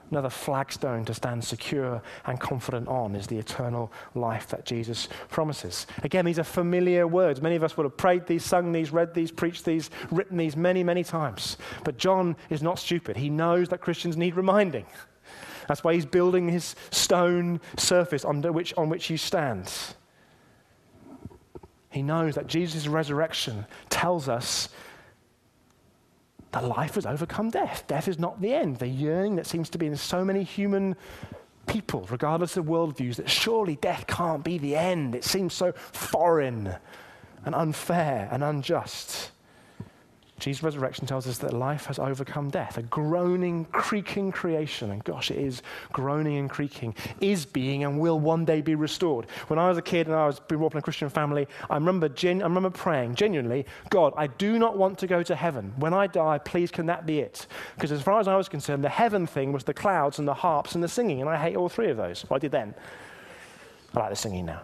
Another 0.10 0.30
flagstone 0.30 1.04
to 1.06 1.14
stand 1.14 1.44
secure 1.44 2.02
and 2.26 2.40
confident 2.40 2.88
on 2.88 3.14
is 3.14 3.28
the 3.28 3.38
eternal 3.38 3.92
life 4.16 4.48
that 4.48 4.66
Jesus 4.66 5.10
promises. 5.30 5.86
Again, 6.04 6.24
these 6.24 6.40
are 6.40 6.46
familiar 6.46 7.06
words. 7.06 7.42
Many 7.42 7.58
of 7.58 7.64
us 7.64 7.76
would 7.76 7.84
have 7.84 7.98
prayed 7.98 8.26
these, 8.26 8.46
sung 8.46 8.72
these, 8.72 8.92
read 8.92 9.14
these, 9.14 9.32
preached 9.32 9.66
these, 9.66 9.90
written 10.10 10.38
these 10.38 10.56
many, 10.56 10.82
many 10.82 11.04
times. 11.04 11.58
But 11.84 11.98
John 11.98 12.38
is 12.50 12.64
not 12.64 12.80
stupid. 12.80 13.18
He 13.18 13.30
knows 13.30 13.68
that 13.70 13.82
Christians 13.82 14.16
need 14.16 14.36
reminding. 14.36 14.86
That's 15.68 15.84
why 15.84 15.94
he's 15.94 16.06
building 16.06 16.48
his 16.48 16.76
stone 16.90 17.60
surface 17.76 18.24
under 18.24 18.54
which, 18.54 18.74
on 18.78 18.88
which 18.88 19.10
you 19.10 19.18
stand. 19.18 19.70
He 21.90 22.02
knows 22.02 22.36
that 22.36 22.48
Jesus' 22.48 22.88
resurrection 22.88 23.66
tells 23.90 24.30
us 24.30 24.70
that 26.52 26.64
life 26.64 26.96
has 26.96 27.06
overcome 27.06 27.50
death. 27.50 27.84
Death 27.88 28.08
is 28.08 28.20
not 28.20 28.42
the 28.42 28.54
end. 28.54 28.80
The 28.80 28.88
yearning 28.88 29.36
that 29.36 29.46
seems 29.46 29.70
to 29.72 29.78
be 29.78 29.86
in 29.86 29.96
so 29.96 30.24
many 30.24 30.44
human 30.44 30.96
people, 31.66 32.08
regardless 32.10 32.58
of 32.58 32.66
worldviews, 32.66 33.18
that 33.18 33.30
surely 33.30 33.76
death 33.76 34.08
can't 34.08 34.44
be 34.44 34.58
the 34.58 34.76
end. 34.76 35.16
It 35.16 35.24
seems 35.24 35.54
so 35.54 35.74
foreign 35.74 36.76
and 37.46 37.54
unfair 37.54 38.30
and 38.32 38.44
unjust. 38.44 39.32
Jesus' 40.40 40.62
resurrection 40.62 41.08
tells 41.08 41.26
us 41.26 41.40
that 41.40 41.52
life 41.52 41.88
has 41.88 41.98
overcome 41.98 42.52
death. 42.52 42.78
A 42.78 42.84
groaning, 42.84 43.66
creaking 43.72 44.32
creation, 44.32 44.92
and 44.92 45.04
gosh, 45.04 45.32
it 45.32 45.38
is 45.38 45.64
groaning 45.92 46.38
and 46.38 46.50
creaking, 46.50 46.94
is 47.20 47.44
being 47.46 47.84
and 47.84 48.00
will 48.00 48.20
one 48.20 48.46
day 48.46 48.62
be 48.62 48.76
restored. 48.76 49.26
When 49.48 49.58
I 49.58 49.68
was 49.68 49.80
a 49.80 49.82
kid 49.82 50.06
and 50.06 50.16
I 50.16 50.28
was 50.28 50.40
brought 50.40 50.68
up 50.68 50.72
in 50.74 50.78
a 50.78 50.82
Christian 50.84 51.10
family, 51.10 51.48
I 51.72 51.76
remember, 51.76 52.08
gen- 52.08 52.44
I 52.44 52.46
remember 52.46 52.70
praying 52.70 53.16
genuinely, 53.16 53.66
God, 53.90 54.14
I 54.16 54.28
do 54.28 54.60
not 54.60 54.78
want 54.78 55.00
to 55.00 55.08
go 55.08 55.24
to 55.24 55.36
heaven. 55.36 55.74
When 55.78 55.94
I 55.94 56.06
die, 56.06 56.38
please 56.38 56.70
can 56.70 56.86
that 56.86 57.08
be 57.08 57.20
it? 57.20 57.48
Because 57.76 57.92
as 57.92 58.04
far 58.04 58.20
as 58.20 58.28
I 58.28 58.36
was 58.36 58.48
concerned, 58.48 58.84
the 58.84 58.90
heaven 58.90 59.26
thing 59.26 59.52
was 59.52 59.64
the 59.64 59.74
clouds 59.74 60.20
and 60.20 60.28
the 60.28 60.36
harps 60.36 60.76
and 60.76 60.84
the 60.84 60.88
singing, 60.88 61.20
and 61.20 61.30
I 61.30 61.38
hate 61.38 61.56
all 61.56 61.70
three 61.70 61.90
of 61.90 61.98
those. 61.98 62.26
Well, 62.30 62.36
I 62.36 62.40
did 62.40 62.52
then. 62.52 62.76
I 63.96 64.02
like 64.02 64.10
the 64.12 64.16
singing 64.16 64.46
now. 64.46 64.62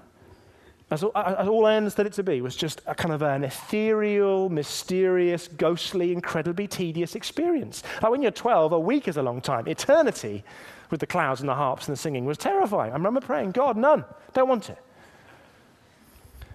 That's 0.94 1.02
all, 1.02 1.12
all, 1.16 1.66
I 1.66 1.76
understood 1.76 2.06
it 2.06 2.14
to 2.14 2.24
be 2.24 2.42
was 2.42 2.56
just 2.56 2.82
a 2.86 2.94
kind 2.94 3.16
of 3.16 3.24
an 3.24 3.44
ethereal, 3.44 4.48
mysterious, 4.50 5.48
ghostly, 5.48 6.12
incredibly 6.12 6.68
tedious 6.68 7.16
experience. 7.16 7.82
Like 8.04 8.12
when 8.12 8.22
you're 8.22 8.30
12, 8.30 8.74
a 8.74 8.80
week 8.80 9.08
is 9.08 9.18
a 9.18 9.24
long 9.24 9.42
time. 9.42 9.68
Eternity 9.68 10.44
with 10.92 11.00
the 11.00 11.08
clouds 11.08 11.40
and 11.40 11.50
the 11.50 11.56
harps 11.56 11.88
and 11.88 11.98
the 11.98 12.00
singing 12.00 12.26
was 12.26 12.38
terrifying. 12.38 12.92
I 12.92 12.94
remember 12.94 13.22
praying, 13.22 13.54
God, 13.54 13.76
none, 13.76 14.06
don't 14.36 14.48
want 14.48 14.70
it. 14.70 14.78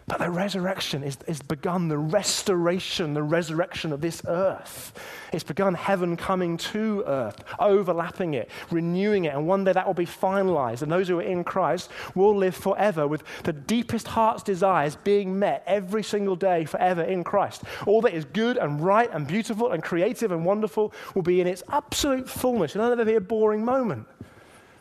But 0.09 0.21
the 0.21 0.31
resurrection 0.31 1.05
is, 1.05 1.19
is 1.27 1.43
begun, 1.43 1.89
the 1.89 1.99
restoration, 1.99 3.13
the 3.13 3.23
resurrection 3.23 3.93
of 3.93 4.01
this 4.01 4.23
earth. 4.27 4.99
It's 5.35 5.45
begun 5.45 5.75
heaven 5.75 6.17
coming 6.17 6.57
to 6.57 7.05
earth, 7.07 7.45
overlapping 7.59 8.33
it, 8.33 8.51
renewing 8.71 9.27
it, 9.27 9.35
and 9.35 9.47
one 9.47 9.65
day 9.65 9.75
that 9.75 9.87
will 9.87 9.93
be 9.93 10.07
finalized. 10.07 10.81
And 10.81 10.91
those 10.91 11.09
who 11.09 11.19
are 11.19 11.23
in 11.23 11.45
Christ 11.45 11.91
will 12.15 12.35
live 12.35 12.57
forever 12.57 13.07
with 13.07 13.23
the 13.45 13.53
deepest 13.53 14.09
heart's 14.09 14.43
desires 14.43 14.97
being 14.97 15.39
met 15.39 15.63
every 15.67 16.03
single 16.03 16.37
day 16.37 16.65
forever 16.65 17.03
in 17.03 17.23
Christ. 17.23 17.65
All 17.87 18.01
that 18.01 18.15
is 18.15 18.25
good 18.25 18.57
and 18.57 18.81
right 18.81 19.11
and 19.13 19.27
beautiful 19.27 19.73
and 19.73 19.83
creative 19.83 20.33
and 20.33 20.43
wonderful 20.43 20.95
will 21.15 21.23
be 21.23 21.43
in 21.43 21.47
its 21.47 21.63
absolute 21.69 22.31
fullness. 22.31 22.75
It'll 22.75 22.89
never 22.89 23.05
be 23.05 23.17
a 23.17 23.21
boring 23.21 23.63
moment 23.63 24.07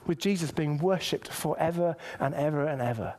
with 0.06 0.20
Jesus 0.20 0.52
being 0.52 0.78
worshipped 0.78 1.28
forever 1.28 1.98
and 2.18 2.34
ever 2.34 2.66
and 2.66 2.82
ever 2.82 3.16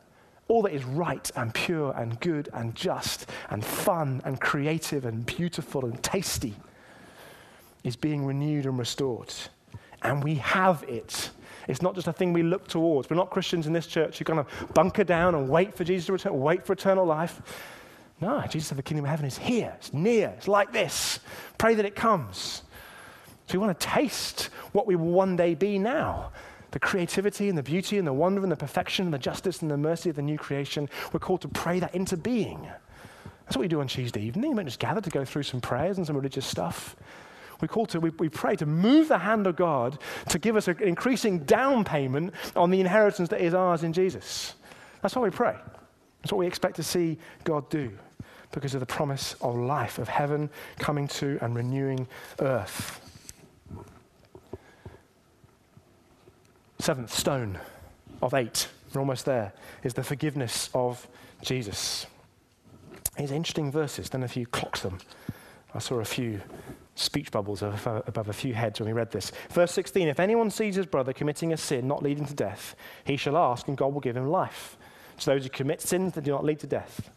all 0.49 0.63
that 0.63 0.73
is 0.73 0.83
right 0.83 1.31
and 1.35 1.53
pure 1.53 1.93
and 1.95 2.19
good 2.19 2.49
and 2.53 2.75
just 2.75 3.29
and 3.49 3.63
fun 3.63 4.21
and 4.25 4.41
creative 4.41 5.05
and 5.05 5.25
beautiful 5.25 5.85
and 5.85 6.03
tasty 6.03 6.55
is 7.83 7.95
being 7.95 8.25
renewed 8.25 8.65
and 8.65 8.77
restored. 8.77 9.33
And 10.01 10.23
we 10.23 10.35
have 10.35 10.83
it. 10.87 11.29
It's 11.67 11.81
not 11.83 11.93
just 11.93 12.07
a 12.07 12.13
thing 12.13 12.33
we 12.33 12.41
look 12.41 12.67
towards. 12.67 13.09
We're 13.09 13.15
not 13.15 13.29
Christians 13.29 13.67
in 13.67 13.73
this 13.73 13.85
church 13.85 14.17
who 14.17 14.25
kind 14.25 14.39
of 14.39 14.47
bunker 14.73 15.03
down 15.03 15.35
and 15.35 15.47
wait 15.47 15.75
for 15.75 15.83
Jesus 15.83 16.07
to 16.07 16.13
return, 16.13 16.39
wait 16.39 16.65
for 16.65 16.73
eternal 16.73 17.05
life. 17.05 17.41
No, 18.19 18.43
Jesus 18.49 18.69
said 18.69 18.77
the 18.77 18.83
kingdom 18.83 19.05
of 19.05 19.11
heaven 19.11 19.25
is 19.25 19.37
here, 19.37 19.73
it's 19.77 19.93
near, 19.93 20.33
it's 20.35 20.47
like 20.47 20.73
this. 20.73 21.19
Pray 21.57 21.75
that 21.75 21.85
it 21.85 21.95
comes. 21.95 22.63
So 23.47 23.53
we 23.53 23.65
want 23.65 23.79
to 23.79 23.87
taste 23.87 24.49
what 24.71 24.87
we 24.87 24.95
will 24.95 25.11
one 25.11 25.35
day 25.35 25.53
be 25.53 25.77
now 25.77 26.31
the 26.71 26.79
creativity 26.79 27.49
and 27.49 27.57
the 27.57 27.63
beauty 27.63 27.97
and 27.97 28.07
the 28.07 28.13
wonder 28.13 28.43
and 28.43 28.51
the 28.51 28.55
perfection 28.55 29.05
and 29.05 29.13
the 29.13 29.19
justice 29.19 29.61
and 29.61 29.71
the 29.71 29.77
mercy 29.77 30.09
of 30.09 30.15
the 30.15 30.21
new 30.21 30.37
creation, 30.37 30.89
we're 31.11 31.19
called 31.19 31.41
to 31.41 31.47
pray 31.47 31.79
that 31.79 31.95
into 31.95 32.17
being. 32.17 32.67
That's 33.45 33.57
what 33.57 33.61
we 33.61 33.67
do 33.67 33.81
on 33.81 33.87
Tuesday 33.87 34.21
evening. 34.21 34.51
We 34.51 34.57
don't 34.57 34.65
just 34.65 34.79
gather 34.79 35.01
to 35.01 35.09
go 35.09 35.25
through 35.25 35.43
some 35.43 35.59
prayers 35.61 35.97
and 35.97 36.05
some 36.05 36.15
religious 36.15 36.45
stuff. 36.45 36.95
We're 37.61 37.67
called 37.67 37.89
to, 37.89 37.99
we, 37.99 38.11
we 38.11 38.29
pray 38.29 38.55
to 38.57 38.65
move 38.65 39.07
the 39.07 39.17
hand 39.17 39.47
of 39.47 39.55
God 39.55 39.97
to 40.29 40.39
give 40.39 40.55
us 40.55 40.67
an 40.67 40.77
increasing 40.81 41.39
down 41.39 41.83
payment 41.83 42.33
on 42.55 42.69
the 42.69 42.79
inheritance 42.79 43.29
that 43.29 43.41
is 43.41 43.53
ours 43.53 43.83
in 43.83 43.91
Jesus. 43.91 44.53
That's 45.01 45.15
why 45.15 45.23
we 45.23 45.29
pray. 45.29 45.55
That's 46.21 46.31
what 46.31 46.39
we 46.39 46.47
expect 46.47 46.75
to 46.77 46.83
see 46.83 47.17
God 47.43 47.69
do 47.69 47.91
because 48.51 48.73
of 48.73 48.79
the 48.79 48.85
promise 48.85 49.35
of 49.41 49.55
life, 49.55 49.99
of 49.99 50.07
heaven 50.07 50.49
coming 50.77 51.07
to 51.07 51.37
and 51.41 51.55
renewing 51.55 52.07
earth. 52.39 53.08
Seventh 56.89 57.13
stone 57.13 57.59
of 58.19 58.33
eight, 58.33 58.67
we're 58.91 58.99
almost 58.99 59.23
there, 59.25 59.53
is 59.83 59.93
the 59.93 60.03
forgiveness 60.03 60.71
of 60.73 61.07
Jesus. 61.43 62.07
These 63.15 63.29
interesting 63.29 63.71
verses, 63.71 64.09
don't 64.09 64.21
know 64.21 64.25
if 64.25 64.35
you 64.35 64.47
them. 64.81 64.97
I 65.75 65.77
saw 65.77 65.99
a 65.99 66.03
few 66.03 66.41
speech 66.95 67.29
bubbles 67.29 67.61
above 67.61 68.27
a 68.27 68.33
few 68.33 68.55
heads 68.55 68.79
when 68.79 68.87
we 68.87 68.93
read 68.93 69.11
this. 69.11 69.31
Verse 69.51 69.71
16 69.71 70.07
If 70.07 70.19
anyone 70.19 70.49
sees 70.49 70.73
his 70.73 70.87
brother 70.87 71.13
committing 71.13 71.53
a 71.53 71.57
sin 71.57 71.87
not 71.87 72.01
leading 72.01 72.25
to 72.25 72.33
death, 72.33 72.75
he 73.03 73.17
shall 73.17 73.37
ask, 73.37 73.67
and 73.67 73.77
God 73.77 73.93
will 73.93 74.01
give 74.01 74.17
him 74.17 74.27
life. 74.27 74.75
To 75.19 75.25
those 75.27 75.43
who 75.43 75.49
commit 75.49 75.81
sins 75.81 76.13
that 76.13 76.23
do 76.23 76.31
not 76.31 76.43
lead 76.43 76.57
to 76.61 76.67
death. 76.67 77.11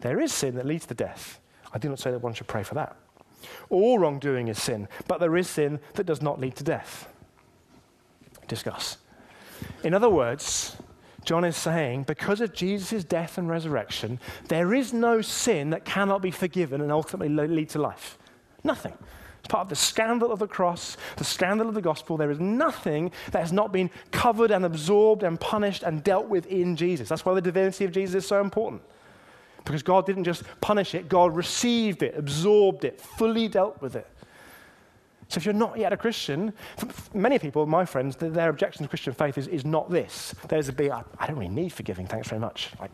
There 0.00 0.18
is 0.18 0.32
sin 0.32 0.54
that 0.54 0.64
leads 0.64 0.86
to 0.86 0.94
death. 0.94 1.40
I 1.74 1.78
do 1.78 1.90
not 1.90 1.98
say 1.98 2.10
that 2.10 2.22
one 2.22 2.32
should 2.32 2.46
pray 2.46 2.62
for 2.62 2.74
that. 2.76 2.96
All 3.68 3.98
wrongdoing 3.98 4.48
is 4.48 4.62
sin, 4.62 4.88
but 5.06 5.20
there 5.20 5.36
is 5.36 5.46
sin 5.46 5.78
that 5.96 6.06
does 6.06 6.22
not 6.22 6.40
lead 6.40 6.56
to 6.56 6.64
death 6.64 7.06
discuss. 8.50 8.98
In 9.84 9.94
other 9.94 10.10
words, 10.10 10.76
John 11.24 11.44
is 11.44 11.56
saying, 11.56 12.04
because 12.04 12.40
of 12.40 12.52
Jesus' 12.54 13.04
death 13.04 13.38
and 13.38 13.48
resurrection, 13.48 14.18
there 14.48 14.74
is 14.74 14.92
no 14.92 15.20
sin 15.20 15.70
that 15.70 15.84
cannot 15.84 16.22
be 16.22 16.30
forgiven 16.30 16.80
and 16.80 16.90
ultimately 16.90 17.28
lead 17.46 17.68
to 17.70 17.78
life. 17.78 18.18
Nothing. 18.64 18.94
It's 19.38 19.48
part 19.48 19.62
of 19.62 19.68
the 19.68 19.76
scandal 19.76 20.32
of 20.32 20.38
the 20.38 20.46
cross, 20.46 20.96
the 21.16 21.24
scandal 21.24 21.68
of 21.68 21.74
the 21.74 21.80
gospel. 21.80 22.16
There 22.16 22.30
is 22.30 22.40
nothing 22.40 23.10
that 23.32 23.40
has 23.40 23.52
not 23.52 23.72
been 23.72 23.90
covered 24.10 24.50
and 24.50 24.64
absorbed 24.64 25.22
and 25.22 25.40
punished 25.40 25.82
and 25.82 26.04
dealt 26.04 26.28
with 26.28 26.46
in 26.46 26.76
Jesus. 26.76 27.08
That's 27.08 27.24
why 27.24 27.34
the 27.34 27.40
divinity 27.40 27.84
of 27.84 27.92
Jesus 27.92 28.24
is 28.24 28.28
so 28.28 28.40
important. 28.40 28.82
Because 29.64 29.82
God 29.82 30.06
didn't 30.06 30.24
just 30.24 30.42
punish 30.60 30.94
it, 30.94 31.08
God 31.08 31.34
received 31.34 32.02
it, 32.02 32.14
absorbed 32.16 32.84
it, 32.84 33.00
fully 33.00 33.48
dealt 33.48 33.80
with 33.80 33.96
it. 33.96 34.06
So 35.30 35.38
if 35.38 35.44
you're 35.44 35.54
not 35.54 35.78
yet 35.78 35.92
a 35.92 35.96
Christian, 35.96 36.52
many 37.14 37.38
people, 37.38 37.64
my 37.64 37.84
friends, 37.84 38.16
their 38.16 38.50
objection 38.50 38.82
to 38.82 38.88
Christian 38.88 39.12
faith 39.12 39.38
is, 39.38 39.46
is 39.46 39.64
not 39.64 39.88
this. 39.88 40.34
There's 40.48 40.68
a 40.68 40.72
big, 40.72 40.90
I 40.90 41.26
don't 41.26 41.36
really 41.36 41.48
need 41.48 41.72
forgiving, 41.72 42.08
thanks 42.08 42.28
very 42.28 42.40
much. 42.40 42.72
Like, 42.80 42.90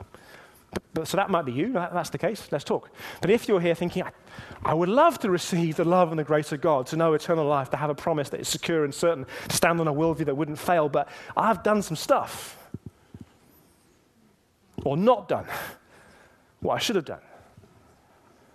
but, 0.70 0.82
but, 0.92 1.08
so 1.08 1.16
that 1.16 1.30
might 1.30 1.46
be 1.46 1.52
you, 1.52 1.72
that, 1.72 1.94
that's 1.94 2.10
the 2.10 2.18
case, 2.18 2.46
let's 2.52 2.62
talk. 2.62 2.90
But 3.22 3.30
if 3.30 3.48
you're 3.48 3.60
here 3.60 3.74
thinking, 3.74 4.02
I, 4.02 4.10
I 4.66 4.74
would 4.74 4.90
love 4.90 5.18
to 5.20 5.30
receive 5.30 5.76
the 5.76 5.84
love 5.86 6.10
and 6.10 6.18
the 6.18 6.24
grace 6.24 6.52
of 6.52 6.60
God, 6.60 6.86
to 6.88 6.96
know 6.96 7.14
eternal 7.14 7.46
life, 7.46 7.70
to 7.70 7.78
have 7.78 7.88
a 7.88 7.94
promise 7.94 8.28
that 8.28 8.40
is 8.40 8.48
secure 8.48 8.84
and 8.84 8.94
certain, 8.94 9.24
to 9.48 9.56
stand 9.56 9.80
on 9.80 9.88
a 9.88 9.94
worldview 9.94 10.26
that 10.26 10.36
wouldn't 10.36 10.58
fail, 10.58 10.90
but 10.90 11.08
I've 11.38 11.62
done 11.62 11.80
some 11.80 11.96
stuff, 11.96 12.68
or 14.84 14.98
not 14.98 15.26
done 15.26 15.46
what 16.60 16.74
I 16.74 16.78
should 16.80 16.96
have 16.96 17.06
done. 17.06 17.22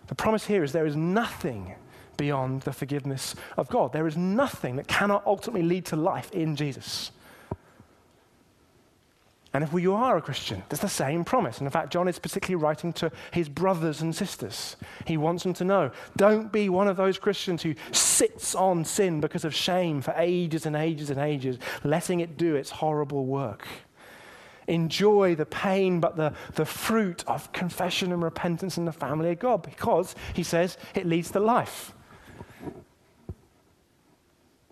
The 0.06 0.16
promise 0.16 0.46
here 0.46 0.64
is 0.64 0.72
there 0.72 0.86
is 0.86 0.96
nothing 0.96 1.74
beyond 2.22 2.62
the 2.62 2.72
forgiveness 2.72 3.34
of 3.58 3.68
God. 3.68 3.94
There 3.94 4.06
is 4.06 4.16
nothing 4.16 4.76
that 4.76 4.88
cannot 4.88 5.26
ultimately 5.26 5.68
lead 5.68 5.86
to 5.86 5.96
life 5.96 6.32
in 6.32 6.56
Jesus. 6.56 7.10
And 9.54 9.64
if 9.64 9.74
you 9.74 9.96
are 9.96 10.18
a 10.18 10.22
Christian, 10.22 10.62
there's 10.70 10.82
the 10.82 10.88
same 10.88 11.26
promise. 11.26 11.58
And 11.58 11.66
in 11.66 11.72
fact, 11.72 11.92
John 11.92 12.08
is 12.08 12.20
particularly 12.20 12.64
writing 12.64 12.94
to 12.94 13.12
his 13.32 13.50
brothers 13.50 14.02
and 14.02 14.16
sisters. 14.16 14.78
He 15.06 15.18
wants 15.18 15.42
them 15.42 15.56
to 15.56 15.64
know 15.64 15.90
don't 16.16 16.52
be 16.52 16.70
one 16.70 16.88
of 16.88 16.96
those 16.96 17.18
Christians 17.18 17.64
who 17.64 17.74
sits 17.92 18.54
on 18.54 18.86
sin 18.86 19.20
because 19.20 19.44
of 19.44 19.56
shame 19.56 20.00
for 20.02 20.14
ages 20.16 20.68
and 20.68 20.76
ages 20.76 21.10
and 21.10 21.20
ages, 21.20 21.58
letting 21.84 22.20
it 22.20 22.38
do 22.38 22.56
its 22.56 22.70
horrible 22.70 23.26
work. 23.26 23.68
Enjoy 24.68 25.34
the 25.34 25.48
pain, 25.48 26.00
but 26.00 26.18
the, 26.18 26.34
the 26.54 26.66
fruit 26.66 27.24
of 27.26 27.52
confession 27.52 28.12
and 28.14 28.22
repentance 28.22 28.78
in 28.78 28.86
the 28.86 28.92
family 28.94 29.32
of 29.32 29.40
God 29.40 29.64
because, 29.64 30.14
he 30.36 30.44
says, 30.44 30.78
it 30.94 31.08
leads 31.08 31.32
to 31.32 31.40
life. 31.40 31.94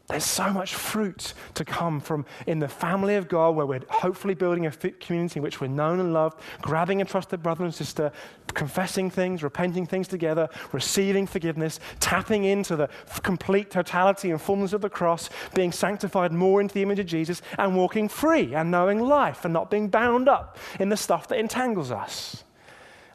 There's 0.10 0.26
so 0.26 0.52
much 0.52 0.74
fruit 0.74 1.36
to 1.54 1.64
come 1.64 2.00
from 2.00 2.26
in 2.48 2.58
the 2.58 2.68
family 2.68 3.16
of 3.16 3.28
God 3.28 3.56
where 3.56 3.68
we're 3.68 3.82
hopefully 3.90 4.34
building 4.34 4.66
a 4.66 4.72
community 4.72 5.38
in 5.38 5.44
which 5.44 5.62
we're 5.62 5.68
known 5.68 6.00
and 6.00 6.14
loved, 6.14 6.40
grabbing 6.64 7.00
a 7.00 7.06
trusted 7.06 7.44
brother 7.44 7.64
and 7.64 7.74
sister, 7.74 8.12
confessing 8.56 9.12
things, 9.12 9.44
repenting 9.44 9.86
things 9.86 10.08
together, 10.08 10.50
receiving 10.72 11.28
forgiveness, 11.28 11.80
tapping 12.00 12.44
into 12.46 12.76
the 12.76 12.90
complete 13.22 13.70
totality 13.70 14.32
and 14.32 14.42
fullness 14.42 14.74
of 14.74 14.82
the 14.82 14.90
cross, 14.90 15.30
being 15.54 15.72
sanctified 15.72 16.32
more 16.32 16.60
into 16.60 16.74
the 16.74 16.82
image 16.82 16.98
of 16.98 17.06
Jesus, 17.06 17.44
and 17.60 17.76
walking 17.76 18.10
free 18.10 18.56
and 18.56 18.72
knowing 18.72 19.00
life 19.00 19.46
and 19.46 19.54
not 19.54 19.70
being 19.70 19.90
bound 19.90 20.28
up 20.28 20.58
in 20.80 20.90
the 20.90 20.98
stuff 20.98 21.28
that 21.28 21.38
entangles 21.38 21.92
us. 21.92 22.44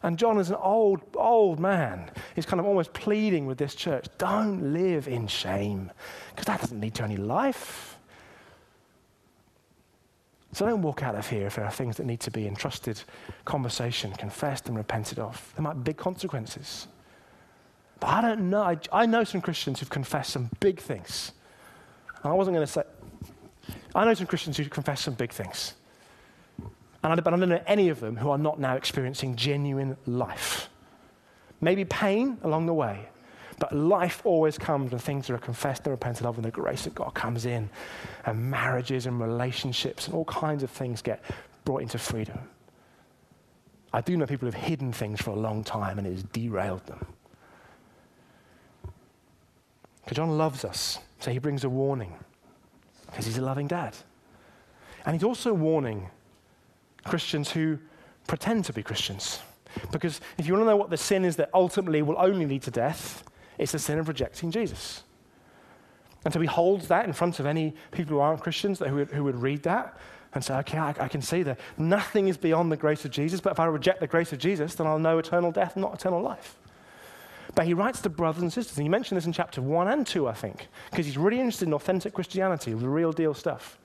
And 0.05 0.19
John, 0.19 0.37
is 0.37 0.51
an 0.51 0.57
old, 0.57 1.01
old 1.15 1.59
man, 1.59 2.11
He's 2.35 2.45
kind 2.45 2.59
of 2.59 2.67
almost 2.67 2.93
pleading 2.93 3.47
with 3.47 3.57
this 3.57 3.73
church 3.73 4.05
don't 4.19 4.71
live 4.71 5.07
in 5.07 5.25
shame, 5.25 5.91
because 6.29 6.45
that 6.45 6.61
doesn't 6.61 6.79
lead 6.79 6.93
to 6.95 7.03
any 7.03 7.17
life. 7.17 7.97
So 10.53 10.67
don't 10.67 10.83
walk 10.83 11.01
out 11.01 11.15
of 11.15 11.27
here 11.27 11.47
if 11.47 11.55
there 11.55 11.65
are 11.65 11.71
things 11.71 11.97
that 11.97 12.05
need 12.05 12.19
to 12.19 12.29
be 12.29 12.45
entrusted 12.45 13.01
conversation, 13.45 14.11
confessed, 14.11 14.67
and 14.67 14.77
repented 14.77 15.17
of. 15.17 15.51
There 15.55 15.63
might 15.63 15.73
be 15.73 15.81
big 15.81 15.97
consequences. 15.97 16.87
But 17.99 18.09
I 18.09 18.21
don't 18.21 18.51
know. 18.51 18.61
I, 18.61 18.77
I 18.91 19.05
know 19.07 19.23
some 19.23 19.41
Christians 19.41 19.79
who've 19.79 19.89
confessed 19.89 20.29
some 20.29 20.51
big 20.59 20.79
things. 20.79 21.31
And 22.21 22.31
I 22.31 22.35
wasn't 22.35 22.55
going 22.55 22.67
to 22.67 22.71
say, 22.71 22.83
I 23.95 24.05
know 24.05 24.13
some 24.13 24.27
Christians 24.27 24.57
who 24.57 24.65
confess 24.65 25.01
some 25.01 25.15
big 25.15 25.31
things. 25.31 25.73
And 27.05 27.13
I, 27.13 27.15
but 27.17 27.35
I 27.35 27.37
don't 27.37 27.49
know 27.49 27.61
any 27.67 27.89
of 27.89 27.99
them 27.99 28.17
who 28.17 28.31
are 28.31 28.37
not 28.37 28.59
now 28.59 28.75
experiencing 28.75 29.35
genuine 29.35 29.95
life. 30.07 30.69
Maybe 31.61 31.85
pain 31.85 32.39
along 32.41 32.65
the 32.65 32.73
way, 32.73 33.07
but 33.59 33.71
life 33.75 34.23
always 34.23 34.57
comes 34.57 34.89
when 34.89 34.99
things 34.99 35.29
are 35.29 35.37
confessed 35.37 35.83
and 35.83 35.91
repented 35.91 36.25
of, 36.25 36.37
and 36.37 36.43
the 36.43 36.49
grace 36.49 36.87
of 36.87 36.95
God 36.95 37.13
comes 37.13 37.45
in, 37.45 37.69
and 38.25 38.49
marriages 38.49 39.05
and 39.05 39.21
relationships 39.21 40.07
and 40.07 40.15
all 40.15 40.25
kinds 40.25 40.63
of 40.63 40.71
things 40.71 41.03
get 41.03 41.23
brought 41.63 41.83
into 41.83 41.99
freedom. 41.99 42.39
I 43.93 44.01
do 44.01 44.17
know 44.17 44.25
people 44.25 44.47
who've 44.47 44.55
hidden 44.55 44.91
things 44.91 45.21
for 45.21 45.29
a 45.29 45.35
long 45.35 45.63
time 45.63 45.99
and 45.99 46.07
it 46.07 46.11
has 46.11 46.23
derailed 46.23 46.87
them. 46.87 47.05
Because 50.03 50.15
John 50.15 50.39
loves 50.39 50.65
us, 50.65 50.97
so 51.19 51.29
he 51.29 51.37
brings 51.37 51.63
a 51.63 51.69
warning, 51.69 52.15
because 53.05 53.27
he's 53.27 53.37
a 53.37 53.43
loving 53.43 53.67
dad. 53.67 53.95
And 55.05 55.13
he's 55.15 55.23
also 55.23 55.53
warning 55.53 56.09
Christians 57.05 57.51
who 57.51 57.79
pretend 58.27 58.65
to 58.65 58.73
be 58.73 58.83
Christians. 58.83 59.39
Because 59.91 60.21
if 60.37 60.47
you 60.47 60.53
want 60.53 60.63
to 60.63 60.69
know 60.69 60.77
what 60.77 60.89
the 60.89 60.97
sin 60.97 61.25
is 61.25 61.35
that 61.37 61.49
ultimately 61.53 62.01
will 62.01 62.17
only 62.17 62.45
lead 62.45 62.63
to 62.63 62.71
death, 62.71 63.23
it's 63.57 63.71
the 63.71 63.79
sin 63.79 63.99
of 63.99 64.07
rejecting 64.07 64.51
Jesus. 64.51 65.03
And 66.23 66.33
so 66.33 66.39
he 66.39 66.47
holds 66.47 66.87
that 66.87 67.05
in 67.05 67.13
front 67.13 67.39
of 67.39 67.45
any 67.45 67.75
people 67.91 68.15
who 68.15 68.19
aren't 68.19 68.41
Christians 68.41 68.79
who 68.79 68.95
would, 68.95 69.11
who 69.11 69.23
would 69.23 69.41
read 69.41 69.63
that 69.63 69.97
and 70.33 70.43
say, 70.43 70.55
okay, 70.57 70.77
I, 70.77 70.89
I, 70.99 71.07
can 71.07 71.21
see 71.21 71.43
that 71.43 71.59
nothing 71.77 72.27
is 72.27 72.35
beyond 72.35 72.71
the 72.71 72.77
grace 72.77 73.05
of 73.05 73.11
Jesus, 73.11 73.39
but 73.39 73.51
if 73.51 73.59
I 73.59 73.65
reject 73.65 74.01
the 74.01 74.07
grace 74.07 74.33
of 74.33 74.39
Jesus, 74.39 74.75
then 74.75 74.87
I'll 74.87 74.99
know 74.99 75.17
eternal 75.17 75.51
death, 75.51 75.77
not 75.77 75.93
eternal 75.93 76.21
life. 76.21 76.57
But 77.53 77.67
he 77.67 77.73
writes 77.73 78.01
to 78.01 78.09
brothers 78.09 78.41
and 78.41 78.51
sisters, 78.51 78.77
and 78.77 78.83
he 78.83 78.89
mentioned 78.89 79.17
this 79.17 79.25
in 79.25 79.33
chapter 79.33 79.61
1 79.61 79.87
and 79.87 80.05
2, 80.05 80.27
I 80.27 80.33
think, 80.33 80.67
because 80.89 81.05
he's 81.05 81.17
really 81.17 81.39
interested 81.39 81.67
in 81.67 81.73
authentic 81.73 82.13
Christianity, 82.13 82.73
the 82.73 82.89
real 82.89 83.13
deal 83.13 83.33
stuff. 83.33 83.77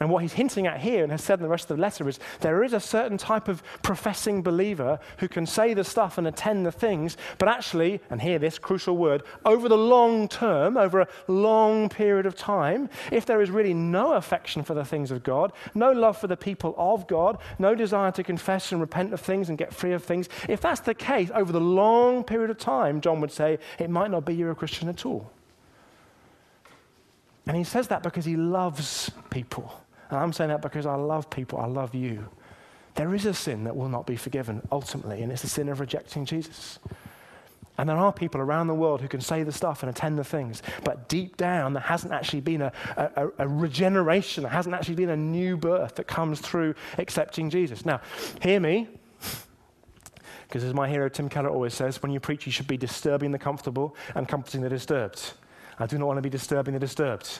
And 0.00 0.08
what 0.08 0.22
he's 0.22 0.32
hinting 0.32 0.66
at 0.66 0.80
here 0.80 1.02
and 1.02 1.12
has 1.12 1.22
said 1.22 1.40
in 1.40 1.42
the 1.42 1.48
rest 1.50 1.70
of 1.70 1.76
the 1.76 1.82
letter 1.82 2.08
is 2.08 2.18
there 2.40 2.64
is 2.64 2.72
a 2.72 2.80
certain 2.80 3.18
type 3.18 3.48
of 3.48 3.62
professing 3.82 4.42
believer 4.42 4.98
who 5.18 5.28
can 5.28 5.44
say 5.44 5.74
the 5.74 5.84
stuff 5.84 6.16
and 6.16 6.26
attend 6.26 6.64
the 6.64 6.72
things, 6.72 7.18
but 7.36 7.48
actually, 7.48 8.00
and 8.08 8.22
hear 8.22 8.38
this 8.38 8.58
crucial 8.58 8.96
word, 8.96 9.22
over 9.44 9.68
the 9.68 9.76
long 9.76 10.26
term, 10.26 10.78
over 10.78 11.00
a 11.00 11.08
long 11.28 11.90
period 11.90 12.24
of 12.24 12.34
time, 12.34 12.88
if 13.12 13.26
there 13.26 13.42
is 13.42 13.50
really 13.50 13.74
no 13.74 14.14
affection 14.14 14.62
for 14.62 14.72
the 14.72 14.86
things 14.86 15.10
of 15.10 15.22
God, 15.22 15.52
no 15.74 15.92
love 15.92 16.16
for 16.16 16.28
the 16.28 16.36
people 16.36 16.74
of 16.78 17.06
God, 17.06 17.36
no 17.58 17.74
desire 17.74 18.10
to 18.12 18.22
confess 18.22 18.72
and 18.72 18.80
repent 18.80 19.12
of 19.12 19.20
things 19.20 19.50
and 19.50 19.58
get 19.58 19.74
free 19.74 19.92
of 19.92 20.02
things, 20.02 20.30
if 20.48 20.62
that's 20.62 20.80
the 20.80 20.94
case 20.94 21.30
over 21.34 21.52
the 21.52 21.60
long 21.60 22.24
period 22.24 22.48
of 22.48 22.56
time, 22.56 23.02
John 23.02 23.20
would 23.20 23.32
say, 23.32 23.58
it 23.78 23.90
might 23.90 24.10
not 24.10 24.24
be 24.24 24.34
you're 24.34 24.50
a 24.50 24.54
Christian 24.54 24.88
at 24.88 25.04
all. 25.04 25.30
And 27.46 27.54
he 27.54 27.64
says 27.64 27.88
that 27.88 28.02
because 28.02 28.24
he 28.24 28.36
loves 28.36 29.10
people. 29.28 29.74
And 30.10 30.18
I'm 30.18 30.32
saying 30.32 30.50
that 30.50 30.62
because 30.62 30.86
I 30.86 30.96
love 30.96 31.30
people, 31.30 31.58
I 31.58 31.66
love 31.66 31.94
you. 31.94 32.28
There 32.96 33.14
is 33.14 33.24
a 33.24 33.34
sin 33.34 33.64
that 33.64 33.76
will 33.76 33.88
not 33.88 34.06
be 34.06 34.16
forgiven 34.16 34.66
ultimately, 34.72 35.22
and 35.22 35.30
it's 35.30 35.42
the 35.42 35.48
sin 35.48 35.68
of 35.68 35.80
rejecting 35.80 36.24
Jesus. 36.24 36.78
And 37.78 37.88
there 37.88 37.96
are 37.96 38.12
people 38.12 38.40
around 38.42 38.66
the 38.66 38.74
world 38.74 39.00
who 39.00 39.08
can 39.08 39.22
say 39.22 39.42
the 39.42 39.52
stuff 39.52 39.82
and 39.82 39.88
attend 39.88 40.18
the 40.18 40.24
things, 40.24 40.62
but 40.84 41.08
deep 41.08 41.36
down, 41.36 41.72
there 41.72 41.82
hasn't 41.82 42.12
actually 42.12 42.40
been 42.40 42.60
a, 42.60 42.72
a, 42.96 43.28
a, 43.38 43.48
regeneration, 43.48 44.42
there 44.42 44.52
hasn't 44.52 44.74
actually 44.74 44.96
been 44.96 45.08
a 45.10 45.16
new 45.16 45.56
birth 45.56 45.94
that 45.94 46.06
comes 46.06 46.40
through 46.40 46.74
accepting 46.98 47.48
Jesus. 47.48 47.86
Now, 47.86 48.02
hear 48.42 48.60
me, 48.60 48.88
because 50.46 50.64
as 50.64 50.74
my 50.74 50.88
hero 50.88 51.08
Tim 51.08 51.28
Keller 51.28 51.48
always 51.48 51.72
says, 51.72 52.02
when 52.02 52.10
you 52.12 52.20
preach, 52.20 52.44
you 52.44 52.52
should 52.52 52.66
be 52.66 52.76
disturbing 52.76 53.30
the 53.30 53.38
comfortable 53.38 53.96
and 54.14 54.28
comforting 54.28 54.60
the 54.60 54.68
disturbed. 54.68 55.32
I 55.78 55.86
do 55.86 55.96
not 55.96 56.06
want 56.06 56.18
to 56.18 56.22
be 56.22 56.28
disturbing 56.28 56.74
the 56.74 56.80
disturbed. 56.80 57.38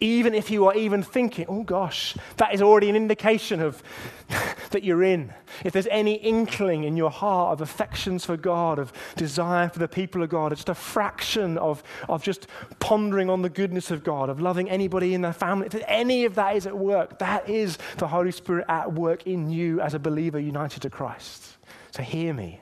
Even 0.00 0.32
if 0.32 0.48
you 0.48 0.66
are 0.66 0.76
even 0.76 1.02
thinking, 1.02 1.44
oh 1.48 1.64
gosh, 1.64 2.14
that 2.36 2.54
is 2.54 2.62
already 2.62 2.88
an 2.88 2.94
indication 2.94 3.60
of 3.60 3.82
that 4.70 4.84
you're 4.84 5.02
in. 5.02 5.32
If 5.64 5.72
there's 5.72 5.88
any 5.88 6.14
inkling 6.14 6.84
in 6.84 6.96
your 6.96 7.10
heart 7.10 7.52
of 7.52 7.60
affections 7.60 8.24
for 8.24 8.36
God, 8.36 8.78
of 8.78 8.92
desire 9.16 9.68
for 9.68 9.80
the 9.80 9.88
people 9.88 10.22
of 10.22 10.30
God, 10.30 10.54
just 10.54 10.68
a 10.68 10.74
fraction 10.74 11.58
of, 11.58 11.82
of 12.08 12.22
just 12.22 12.46
pondering 12.78 13.28
on 13.28 13.42
the 13.42 13.48
goodness 13.48 13.90
of 13.90 14.04
God, 14.04 14.28
of 14.28 14.40
loving 14.40 14.70
anybody 14.70 15.14
in 15.14 15.22
their 15.22 15.32
family, 15.32 15.66
if 15.66 15.82
any 15.88 16.24
of 16.24 16.36
that 16.36 16.54
is 16.54 16.66
at 16.66 16.78
work, 16.78 17.18
that 17.18 17.48
is 17.48 17.78
the 17.96 18.06
Holy 18.06 18.30
Spirit 18.30 18.66
at 18.68 18.92
work 18.92 19.26
in 19.26 19.50
you 19.50 19.80
as 19.80 19.94
a 19.94 19.98
believer 19.98 20.38
united 20.38 20.82
to 20.82 20.90
Christ. 20.90 21.56
So 21.90 22.04
hear 22.04 22.32
me, 22.32 22.60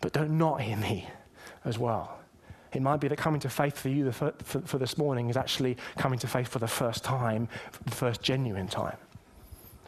but 0.00 0.12
don't 0.12 0.38
not 0.38 0.60
hear 0.60 0.76
me 0.76 1.08
as 1.64 1.78
well. 1.78 2.20
It 2.74 2.82
might 2.82 2.98
be 2.98 3.08
that 3.08 3.16
coming 3.16 3.40
to 3.40 3.48
faith 3.48 3.78
for 3.78 3.88
you 3.88 4.10
for, 4.10 4.34
for, 4.42 4.60
for 4.62 4.78
this 4.78 4.98
morning 4.98 5.30
is 5.30 5.36
actually 5.36 5.76
coming 5.96 6.18
to 6.18 6.26
faith 6.26 6.48
for 6.48 6.58
the 6.58 6.68
first 6.68 7.04
time, 7.04 7.48
the 7.84 7.90
first 7.92 8.20
genuine 8.20 8.66
time. 8.66 8.96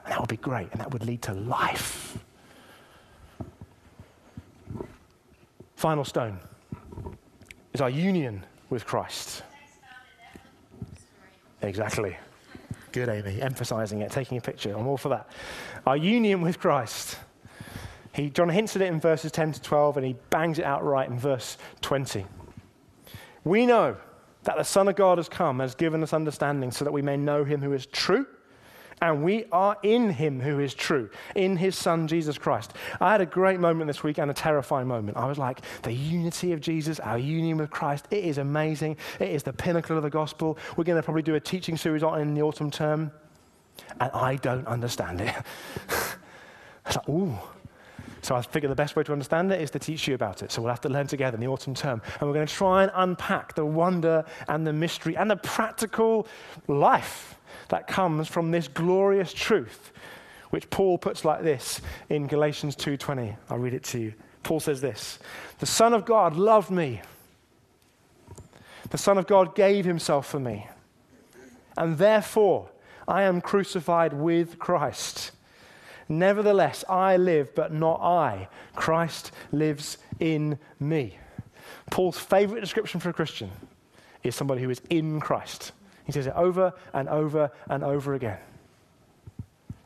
And 0.05 0.13
that 0.13 0.21
would 0.21 0.29
be 0.29 0.37
great, 0.37 0.69
and 0.71 0.81
that 0.81 0.93
would 0.93 1.05
lead 1.05 1.23
to 1.23 1.35
life. 1.35 2.19
Final 5.75 6.05
stone 6.05 6.39
is 7.75 7.81
our 7.81 7.91
union 7.91 8.45
with 8.71 8.87
Christ. 8.87 9.43
Exactly. 11.61 12.17
Good, 12.93 13.09
Amy. 13.09 13.43
Emphasizing 13.43 14.01
it, 14.01 14.13
taking 14.13 14.39
a 14.39 14.41
picture. 14.41 14.73
I'm 14.73 14.87
all 14.87 14.97
for 14.97 15.09
that. 15.09 15.29
Our 15.87 15.97
union 15.97 16.41
with 16.41 16.61
Christ. 16.61 17.19
He, 18.13 18.31
John 18.31 18.49
hints 18.49 18.77
at 18.77 18.83
it 18.83 18.87
in 18.87 19.01
verses 19.01 19.33
10 19.33 19.53
to 19.53 19.63
12, 19.63 19.97
and 19.99 20.07
he 20.07 20.17
bangs 20.31 20.59
it 20.59 20.65
out 20.65 20.85
right 20.85 21.09
in 21.09 21.19
verse 21.19 21.59
20. 21.83 22.25
We 23.47 23.65
know 23.65 23.97
that 24.43 24.57
the 24.57 24.65
Son 24.65 24.89
of 24.89 24.97
God 24.97 25.19
has 25.19 25.29
come, 25.29 25.61
has 25.61 25.77
given 25.77 26.03
us 26.03 26.13
understanding 26.13 26.73
so 26.73 26.85
that 26.85 26.91
we 26.91 27.01
may 27.01 27.17
know 27.17 27.45
him 27.45 27.63
who 27.63 27.73
is 27.75 27.87
true, 27.87 28.27
And 29.01 29.23
we 29.23 29.45
are 29.53 29.77
in 29.85 30.11
him 30.11 30.41
who 30.41 30.59
is 30.59 30.75
true, 30.75 31.11
in 31.37 31.57
his 31.57 31.77
son 31.77 32.09
Jesus 32.09 32.39
Christ. 32.39 32.73
I 33.01 33.13
had 33.13 33.21
a 33.21 33.27
great 33.27 33.61
moment 33.61 33.87
this 33.87 34.03
week 34.03 34.19
and 34.19 34.33
a 34.33 34.35
terrifying 34.35 34.89
moment. 34.89 35.17
I 35.17 35.27
was 35.27 35.39
like, 35.39 35.61
the 35.83 35.93
unity 35.93 36.53
of 36.55 36.61
Jesus, 36.61 36.99
our 36.99 37.19
union 37.19 37.59
with 37.59 37.71
Christ, 37.71 38.07
it 38.11 38.25
is 38.25 38.39
amazing. 38.39 38.97
It 39.21 39.29
is 39.29 39.45
the 39.45 39.53
pinnacle 39.53 39.97
of 39.97 40.03
the 40.03 40.11
gospel. 40.11 40.59
We're 40.77 40.85
going 40.85 41.01
to 41.01 41.05
probably 41.05 41.23
do 41.23 41.37
a 41.37 41.41
teaching 41.41 41.77
series 41.77 42.03
on 42.03 42.19
it 42.19 42.23
in 42.23 42.35
the 42.35 42.43
autumn 42.43 42.73
term. 42.73 43.13
And 44.01 44.11
I 44.13 44.37
don't 44.37 44.67
understand 44.67 45.21
it. 45.21 45.35
I 45.89 46.89
was 46.89 46.97
like, 46.97 47.09
ooh. 47.09 47.39
So 48.27 48.35
I 48.35 48.43
figured 48.43 48.73
the 48.73 48.75
best 48.75 48.97
way 48.97 49.05
to 49.05 49.13
understand 49.13 49.53
it 49.53 49.61
is 49.61 49.71
to 49.71 49.79
teach 49.79 50.09
you 50.09 50.15
about 50.17 50.43
it. 50.43 50.51
So 50.51 50.61
we'll 50.61 50.71
have 50.71 50.81
to 50.81 50.89
learn 50.89 51.07
together 51.07 51.37
in 51.37 51.41
the 51.41 51.47
autumn 51.47 51.75
term. 51.75 52.03
And 52.19 52.29
we're 52.29 52.35
going 52.35 52.49
to 52.49 52.53
try 52.53 52.83
and 52.83 52.91
unpack 52.93 53.55
the 53.55 53.65
wonder 53.65 54.25
and 54.49 54.67
the 54.67 54.73
mystery 54.73 55.17
and 55.17 55.31
the 55.31 55.37
practical 55.37 56.27
life 56.67 57.39
that 57.69 57.87
comes 57.87 58.27
from 58.27 58.51
this 58.51 58.67
glorious 58.67 59.33
truth, 59.33 59.93
which 60.51 60.69
Paul 60.71 60.99
puts 60.99 61.25
like 61.25 61.45
this 61.45 61.81
in 62.09 62.27
Galatians 62.27 62.75
2:20. 62.75 63.37
I'll 63.49 63.59
read 63.59 63.75
it 63.75 63.85
to 63.85 64.01
you. 64.01 64.15
Paul 64.43 64.59
says 64.59 64.81
this: 64.81 65.21
"The 65.61 65.67
Son 65.67 65.95
of 65.95 66.05
God 66.05 66.35
loved 66.35 66.73
me. 66.73 67.03
The 68.91 68.99
Son 68.99 69.19
of 69.19 69.29
God 69.29 69.55
gave 69.55 69.85
himself 69.85 70.27
for 70.27 70.41
me. 70.41 70.67
And 71.77 71.97
therefore 71.97 72.71
I 73.07 73.23
am 73.23 73.41
crucified 73.41 74.15
with 74.15 74.59
Christ. 74.59 75.31
Nevertheless, 76.09 76.85
I 76.89 77.17
live, 77.17 77.55
but 77.55 77.73
not 77.73 78.01
I. 78.01 78.49
Christ 78.75 79.33
lives 79.53 79.99
in 80.21 80.59
me." 80.79 81.19
Paul's 81.91 82.19
favorite 82.19 82.61
description 82.61 83.01
for 83.01 83.11
a 83.11 83.13
Christian 83.13 83.51
is 84.23 84.35
somebody 84.35 84.63
who 84.63 84.71
is 84.71 84.81
in 84.91 85.21
Christ. 85.21 85.73
He 86.05 86.13
says 86.13 86.27
it 86.27 86.35
over 86.37 86.73
and 86.93 87.09
over 87.09 87.51
and 87.69 87.83
over 87.83 88.15
again. 88.15 88.39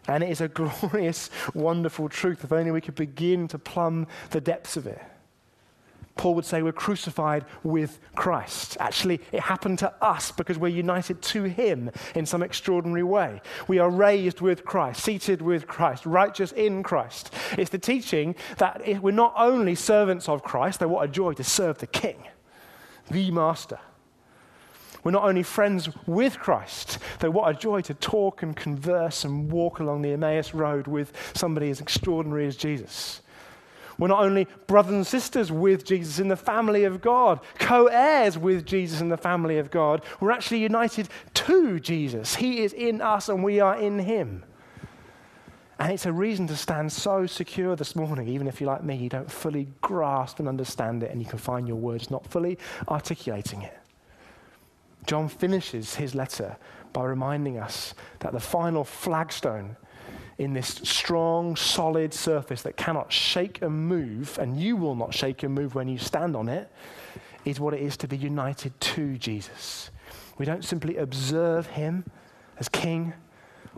And 0.09 0.25
it 0.25 0.31
is 0.31 0.41
a 0.41 0.49
glorious, 0.49 1.31
wonderful 1.55 2.09
truth, 2.09 2.45
if 2.45 2.53
only 2.53 2.71
we 2.71 2.81
could 2.81 2.95
begin 2.95 3.49
to 3.49 3.59
plumb 3.59 4.07
the 4.31 4.41
depths 4.41 4.77
of 4.77 4.87
it. 4.87 5.01
Paul 6.21 6.35
would 6.35 6.45
say 6.45 6.61
we're 6.61 6.73
crucified 6.73 7.47
with 7.63 7.99
Christ. 8.15 8.77
Actually, 8.79 9.23
it 9.33 9.41
happened 9.41 9.79
to 9.79 9.91
us 10.05 10.31
because 10.31 10.59
we're 10.59 10.69
united 10.69 11.23
to 11.23 11.45
him 11.45 11.91
in 12.15 12.27
some 12.27 12.43
extraordinary 12.43 13.03
way. 13.03 13.41
We 13.69 13.79
are 13.79 13.89
raised 13.89 14.43
with 14.43 14.63
Christ, 14.63 15.03
seated 15.03 15.41
with 15.41 15.67
Christ, 15.67 16.05
righteous 16.05 16.53
in 16.53 16.83
Christ. 16.83 17.33
It's 17.57 17.71
the 17.71 17.79
teaching 17.79 18.35
that 18.59 19.03
we're 19.03 19.13
not 19.13 19.33
only 19.35 19.75
servants 19.75 20.29
of 20.29 20.43
Christ, 20.43 20.81
though 20.81 20.89
what 20.89 21.09
a 21.09 21.11
joy 21.11 21.33
to 21.33 21.43
serve 21.43 21.79
the 21.79 21.87
King, 21.87 22.23
the 23.11 23.31
Master. 23.31 23.79
We're 25.03 25.13
not 25.13 25.25
only 25.25 25.43
friends 25.43 25.89
with 26.07 26.39
Christ, 26.39 26.99
though 27.21 27.31
what 27.31 27.49
a 27.49 27.59
joy 27.59 27.81
to 27.81 27.95
talk 27.95 28.43
and 28.43 28.55
converse 28.55 29.25
and 29.25 29.51
walk 29.51 29.81
along 29.81 30.03
the 30.03 30.13
Emmaus 30.13 30.53
Road 30.53 30.87
with 30.87 31.15
somebody 31.33 31.71
as 31.71 31.81
extraordinary 31.81 32.47
as 32.47 32.57
Jesus. 32.57 33.23
We're 34.01 34.09
not 34.09 34.25
only 34.25 34.49
brothers 34.67 34.95
and 34.95 35.07
sisters 35.07 35.53
with 35.53 35.85
Jesus 35.85 36.19
in 36.19 36.29
the 36.29 36.37
family 36.37 36.85
of 36.85 37.03
God, 37.03 37.39
co 37.59 37.87
heirs 37.87 38.39
with 38.39 38.65
Jesus 38.65 39.03
in 39.03 39.11
the 39.11 39.19
family 39.19 39.59
of 39.59 39.71
God, 39.71 40.03
we're 40.21 40.31
actually 40.31 40.61
united 40.61 41.11
to 41.35 41.79
Jesus. 41.79 42.35
He 42.35 42.63
is 42.63 42.73
in 42.73 43.03
us 43.03 43.29
and 43.29 43.45
we 43.45 43.61
are 43.61 43.79
in 43.79 43.99
him. 43.99 44.43
And 45.79 45.93
it's 45.93 46.07
a 46.07 46.13
reason 46.13 46.47
to 46.47 46.57
stand 46.57 46.91
so 46.91 47.27
secure 47.27 47.77
this 47.77 47.95
morning, 47.95 48.27
even 48.29 48.49
if 48.49 48.59
you're 48.59 48.73
like 48.73 48.83
me, 48.83 48.97
you 48.97 49.11
don't 49.11 49.31
fully 49.31 49.69
grasp 49.83 50.39
and 50.39 50.49
understand 50.49 51.03
it, 51.03 51.11
and 51.11 51.21
you 51.21 51.29
can 51.29 51.39
find 51.39 51.69
your 51.69 51.77
words 51.77 52.11
not 52.11 52.27
fully 52.27 52.59
articulating 52.89 53.63
it. 53.63 53.79
John 55.07 55.29
finishes 55.29 55.95
his 55.95 56.15
letter 56.15 56.57
by 56.95 57.05
reminding 57.05 57.59
us 57.59 57.95
that 58.21 58.33
the 58.33 58.41
final 58.41 58.85
flagstone 58.85 59.77
in 60.41 60.55
this 60.55 60.81
strong, 60.85 61.55
solid 61.55 62.15
surface 62.15 62.63
that 62.63 62.75
cannot 62.75 63.13
shake 63.13 63.61
and 63.61 63.87
move, 63.87 64.39
and 64.39 64.59
you 64.59 64.75
will 64.75 64.95
not 64.95 65.13
shake 65.13 65.43
and 65.43 65.55
move 65.55 65.75
when 65.75 65.87
you 65.87 65.99
stand 65.99 66.35
on 66.35 66.49
it, 66.49 66.73
is 67.45 67.61
what 67.61 67.75
it 67.75 67.83
is 67.83 67.95
to 67.99 68.09
be 68.09 68.17
united 68.17 68.73
to 68.81 69.19
Jesus. 69.19 69.91
We 70.39 70.47
don't 70.47 70.65
simply 70.65 70.97
observe 70.97 71.67
him 71.67 72.07
as 72.59 72.71
king 72.71 73.13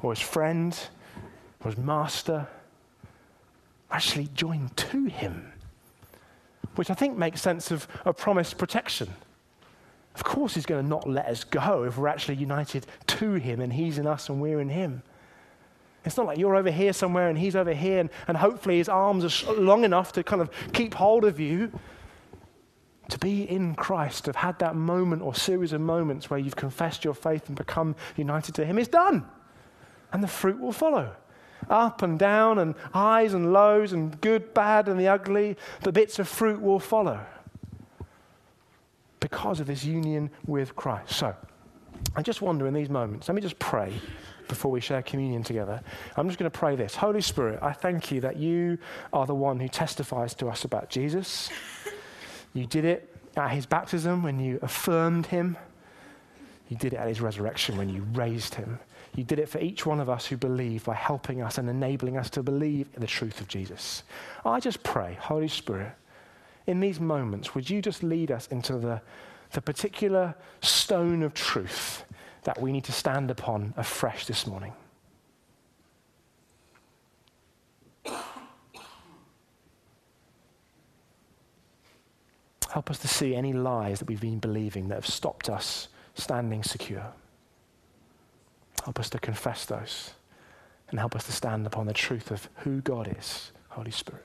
or 0.03 0.12
as 0.12 0.20
friend 0.20 0.79
or 1.64 1.72
as 1.72 1.77
master, 1.77 2.46
We're 3.90 3.96
actually 3.96 4.29
join 4.33 4.70
to 4.77 5.07
him, 5.07 5.53
which 6.77 6.90
I 6.90 6.94
think 6.94 7.18
makes 7.18 7.42
sense 7.42 7.72
of 7.72 7.88
a 8.05 8.12
promised 8.12 8.57
protection. 8.57 9.09
Of 10.14 10.22
course, 10.22 10.55
He's 10.55 10.66
going 10.66 10.85
to 10.85 10.88
not 10.88 11.09
let 11.09 11.27
us 11.27 11.42
go 11.42 11.83
if 11.83 11.98
we're 11.98 12.07
actually 12.07 12.37
united 12.37 12.87
to 13.09 13.33
Him 13.33 13.61
and 13.61 13.72
He's 13.72 13.98
in 13.98 14.07
us 14.07 14.29
and 14.29 14.40
we're 14.40 14.61
in 14.61 14.68
Him. 14.68 15.03
It's 16.05 16.17
not 16.17 16.27
like 16.27 16.38
you're 16.38 16.57
over 16.57 16.71
here 16.71 16.93
somewhere 16.93 17.29
and 17.29 17.38
He's 17.38 17.57
over 17.57 17.73
here, 17.73 18.01
and, 18.01 18.11
and 18.27 18.37
hopefully 18.37 18.79
His 18.79 18.88
arms 18.88 19.45
are 19.45 19.53
long 19.53 19.85
enough 19.85 20.12
to 20.12 20.23
kind 20.23 20.43
of 20.43 20.51
keep 20.73 20.95
hold 20.95 21.25
of 21.25 21.38
you. 21.38 21.73
To 23.09 23.19
be 23.19 23.43
in 23.43 23.75
Christ, 23.75 24.25
to 24.25 24.29
have 24.29 24.37
had 24.37 24.59
that 24.61 24.75
moment 24.75 25.21
or 25.21 25.35
series 25.35 25.75
of 25.75 25.83
moments 25.83 26.31
where 26.31 26.38
you've 26.38 26.57
confessed 26.57 27.05
your 27.05 27.12
faith 27.12 27.47
and 27.49 27.57
become 27.57 27.95
united 28.17 28.55
to 28.55 28.65
Him 28.65 28.79
is 28.79 28.88
done. 28.88 29.27
And 30.12 30.23
the 30.23 30.29
fruit 30.29 30.59
will 30.59 30.73
follow 30.73 31.15
up 31.69 32.03
and 32.03 32.19
down, 32.19 32.59
and 32.59 32.75
highs 32.93 33.35
and 33.35 33.53
lows, 33.53 33.93
and 33.93 34.21
good, 34.21 34.55
bad, 34.55 34.88
and 34.88 34.99
the 34.99 35.09
ugly. 35.09 35.57
The 35.83 35.93
bits 35.93 36.19
of 36.19 36.29
fruit 36.29 36.61
will 36.61 36.81
follow 36.81 37.21
because 39.21 39.61
of 39.61 39.67
this 39.67 39.85
union 39.85 40.31
with 40.47 40.75
Christ. 40.75 41.15
So, 41.15 41.37
I 42.17 42.23
just 42.23 42.43
wonder 42.43 42.67
in 42.67 42.75
these 42.75 42.91
moments, 42.91 43.29
let 43.29 43.35
me 43.35 43.41
just 43.41 43.59
pray 43.59 43.93
before 44.53 44.71
we 44.71 44.81
share 44.81 45.01
communion 45.01 45.43
together. 45.43 45.81
I'm 46.15 46.29
just 46.29 46.38
going 46.38 46.51
to 46.51 46.59
pray 46.59 46.77
this 46.77 46.95
Holy 46.95 47.23
Spirit, 47.23 47.59
I 47.62 47.73
thank 47.73 48.12
you 48.12 48.21
that 48.21 48.37
you 48.37 48.77
are 49.11 49.25
the 49.25 49.35
one 49.35 49.59
who 49.59 49.67
testifies 49.67 50.35
to 50.35 50.49
us 50.49 50.65
about 50.65 50.91
Jesus. 50.91 51.49
You 52.53 52.67
did 52.67 52.85
it 52.85 53.17
at 53.35 53.51
his 53.53 53.65
baptism 53.65 54.23
when 54.23 54.38
you 54.38 54.59
affirmed 54.61 55.25
him, 55.25 55.57
you 56.69 56.77
did 56.77 56.93
it 56.93 56.97
at 56.97 57.09
his 57.09 57.23
resurrection 57.23 57.79
when 57.79 57.88
you 57.88 58.03
raised 58.12 58.55
him. 58.55 58.79
You 59.15 59.25
did 59.25 59.38
it 59.38 59.49
for 59.49 59.59
each 59.59 59.87
one 59.87 60.01
of 60.01 60.11
us 60.11 60.27
who 60.27 60.37
believe 60.37 60.85
by 60.85 60.95
helping 60.95 61.41
us 61.41 61.57
and 61.57 61.69
enabling 61.71 62.19
us 62.19 62.29
to 62.31 62.43
believe 62.43 62.88
in 62.95 63.01
the 63.01 63.07
truth 63.07 63.41
of 63.41 63.49
Jesus. 63.49 64.03
I 64.45 64.61
just 64.61 64.83
pray, 64.83 65.17
Holy 65.19 65.49
Spirit, 65.49 65.93
in 66.67 66.81
these 66.81 67.01
moments, 67.01 67.55
would 67.55 67.71
you 67.71 67.81
just 67.81 68.03
lead 68.03 68.31
us 68.31 68.49
into 68.49 68.77
the, 68.77 69.01
the 69.53 69.62
particular 69.62 70.35
stone 70.61 71.23
of 71.23 71.33
truth 71.33 72.05
that 72.44 72.61
we 72.61 72.72
need 72.72 72.85
to 72.85 72.92
stand 72.92 73.31
upon 73.31 73.74
afresh 73.76 74.26
this 74.26 74.46
morning? 74.46 74.72
Help 82.70 82.90
us 82.90 82.98
to 83.00 83.09
see 83.09 83.35
any 83.35 83.52
lies 83.52 83.98
that 83.98 84.09
we've 84.09 84.20
been 84.20 84.38
believing 84.38 84.88
that 84.88 84.94
have 84.94 85.07
stopped 85.07 85.50
us 85.50 85.88
standing 86.14 86.62
secure. 86.62 87.12
Help 88.85 88.98
us 88.98 89.11
to 89.11 89.18
confess 89.18 89.66
those 89.66 90.14
and 90.88 90.98
help 90.98 91.14
us 91.14 91.24
to 91.24 91.33
stand 91.33 91.66
upon 91.66 91.87
the 91.87 91.92
truth 91.92 92.31
of 92.31 92.48
who 92.57 92.81
God 92.81 93.14
is, 93.18 93.52
Holy 93.68 93.90
Spirit. 93.90 94.24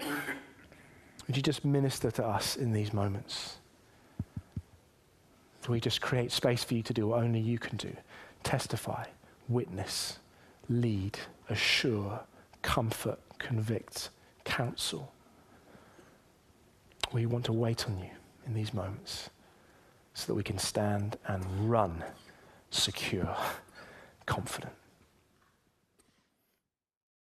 Would 0.00 1.36
you 1.36 1.42
just 1.42 1.64
minister 1.64 2.10
to 2.12 2.26
us 2.26 2.56
in 2.56 2.72
these 2.72 2.92
moments? 2.92 3.59
We 5.68 5.78
just 5.78 6.00
create 6.00 6.32
space 6.32 6.64
for 6.64 6.74
you 6.74 6.82
to 6.82 6.92
do 6.92 7.06
what 7.08 7.22
only 7.22 7.38
you 7.38 7.58
can 7.58 7.76
do? 7.76 7.92
Testify, 8.42 9.04
witness, 9.48 10.18
lead, 10.68 11.18
assure, 11.48 12.20
comfort, 12.62 13.18
convict, 13.38 14.10
counsel. 14.44 15.12
We 17.12 17.26
want 17.26 17.44
to 17.44 17.52
wait 17.52 17.86
on 17.86 17.98
you 17.98 18.10
in 18.46 18.54
these 18.54 18.74
moments 18.74 19.30
so 20.14 20.26
that 20.26 20.34
we 20.34 20.42
can 20.42 20.58
stand 20.58 21.18
and 21.26 21.70
run 21.70 22.02
secure, 22.70 23.36
confident. 24.26 24.72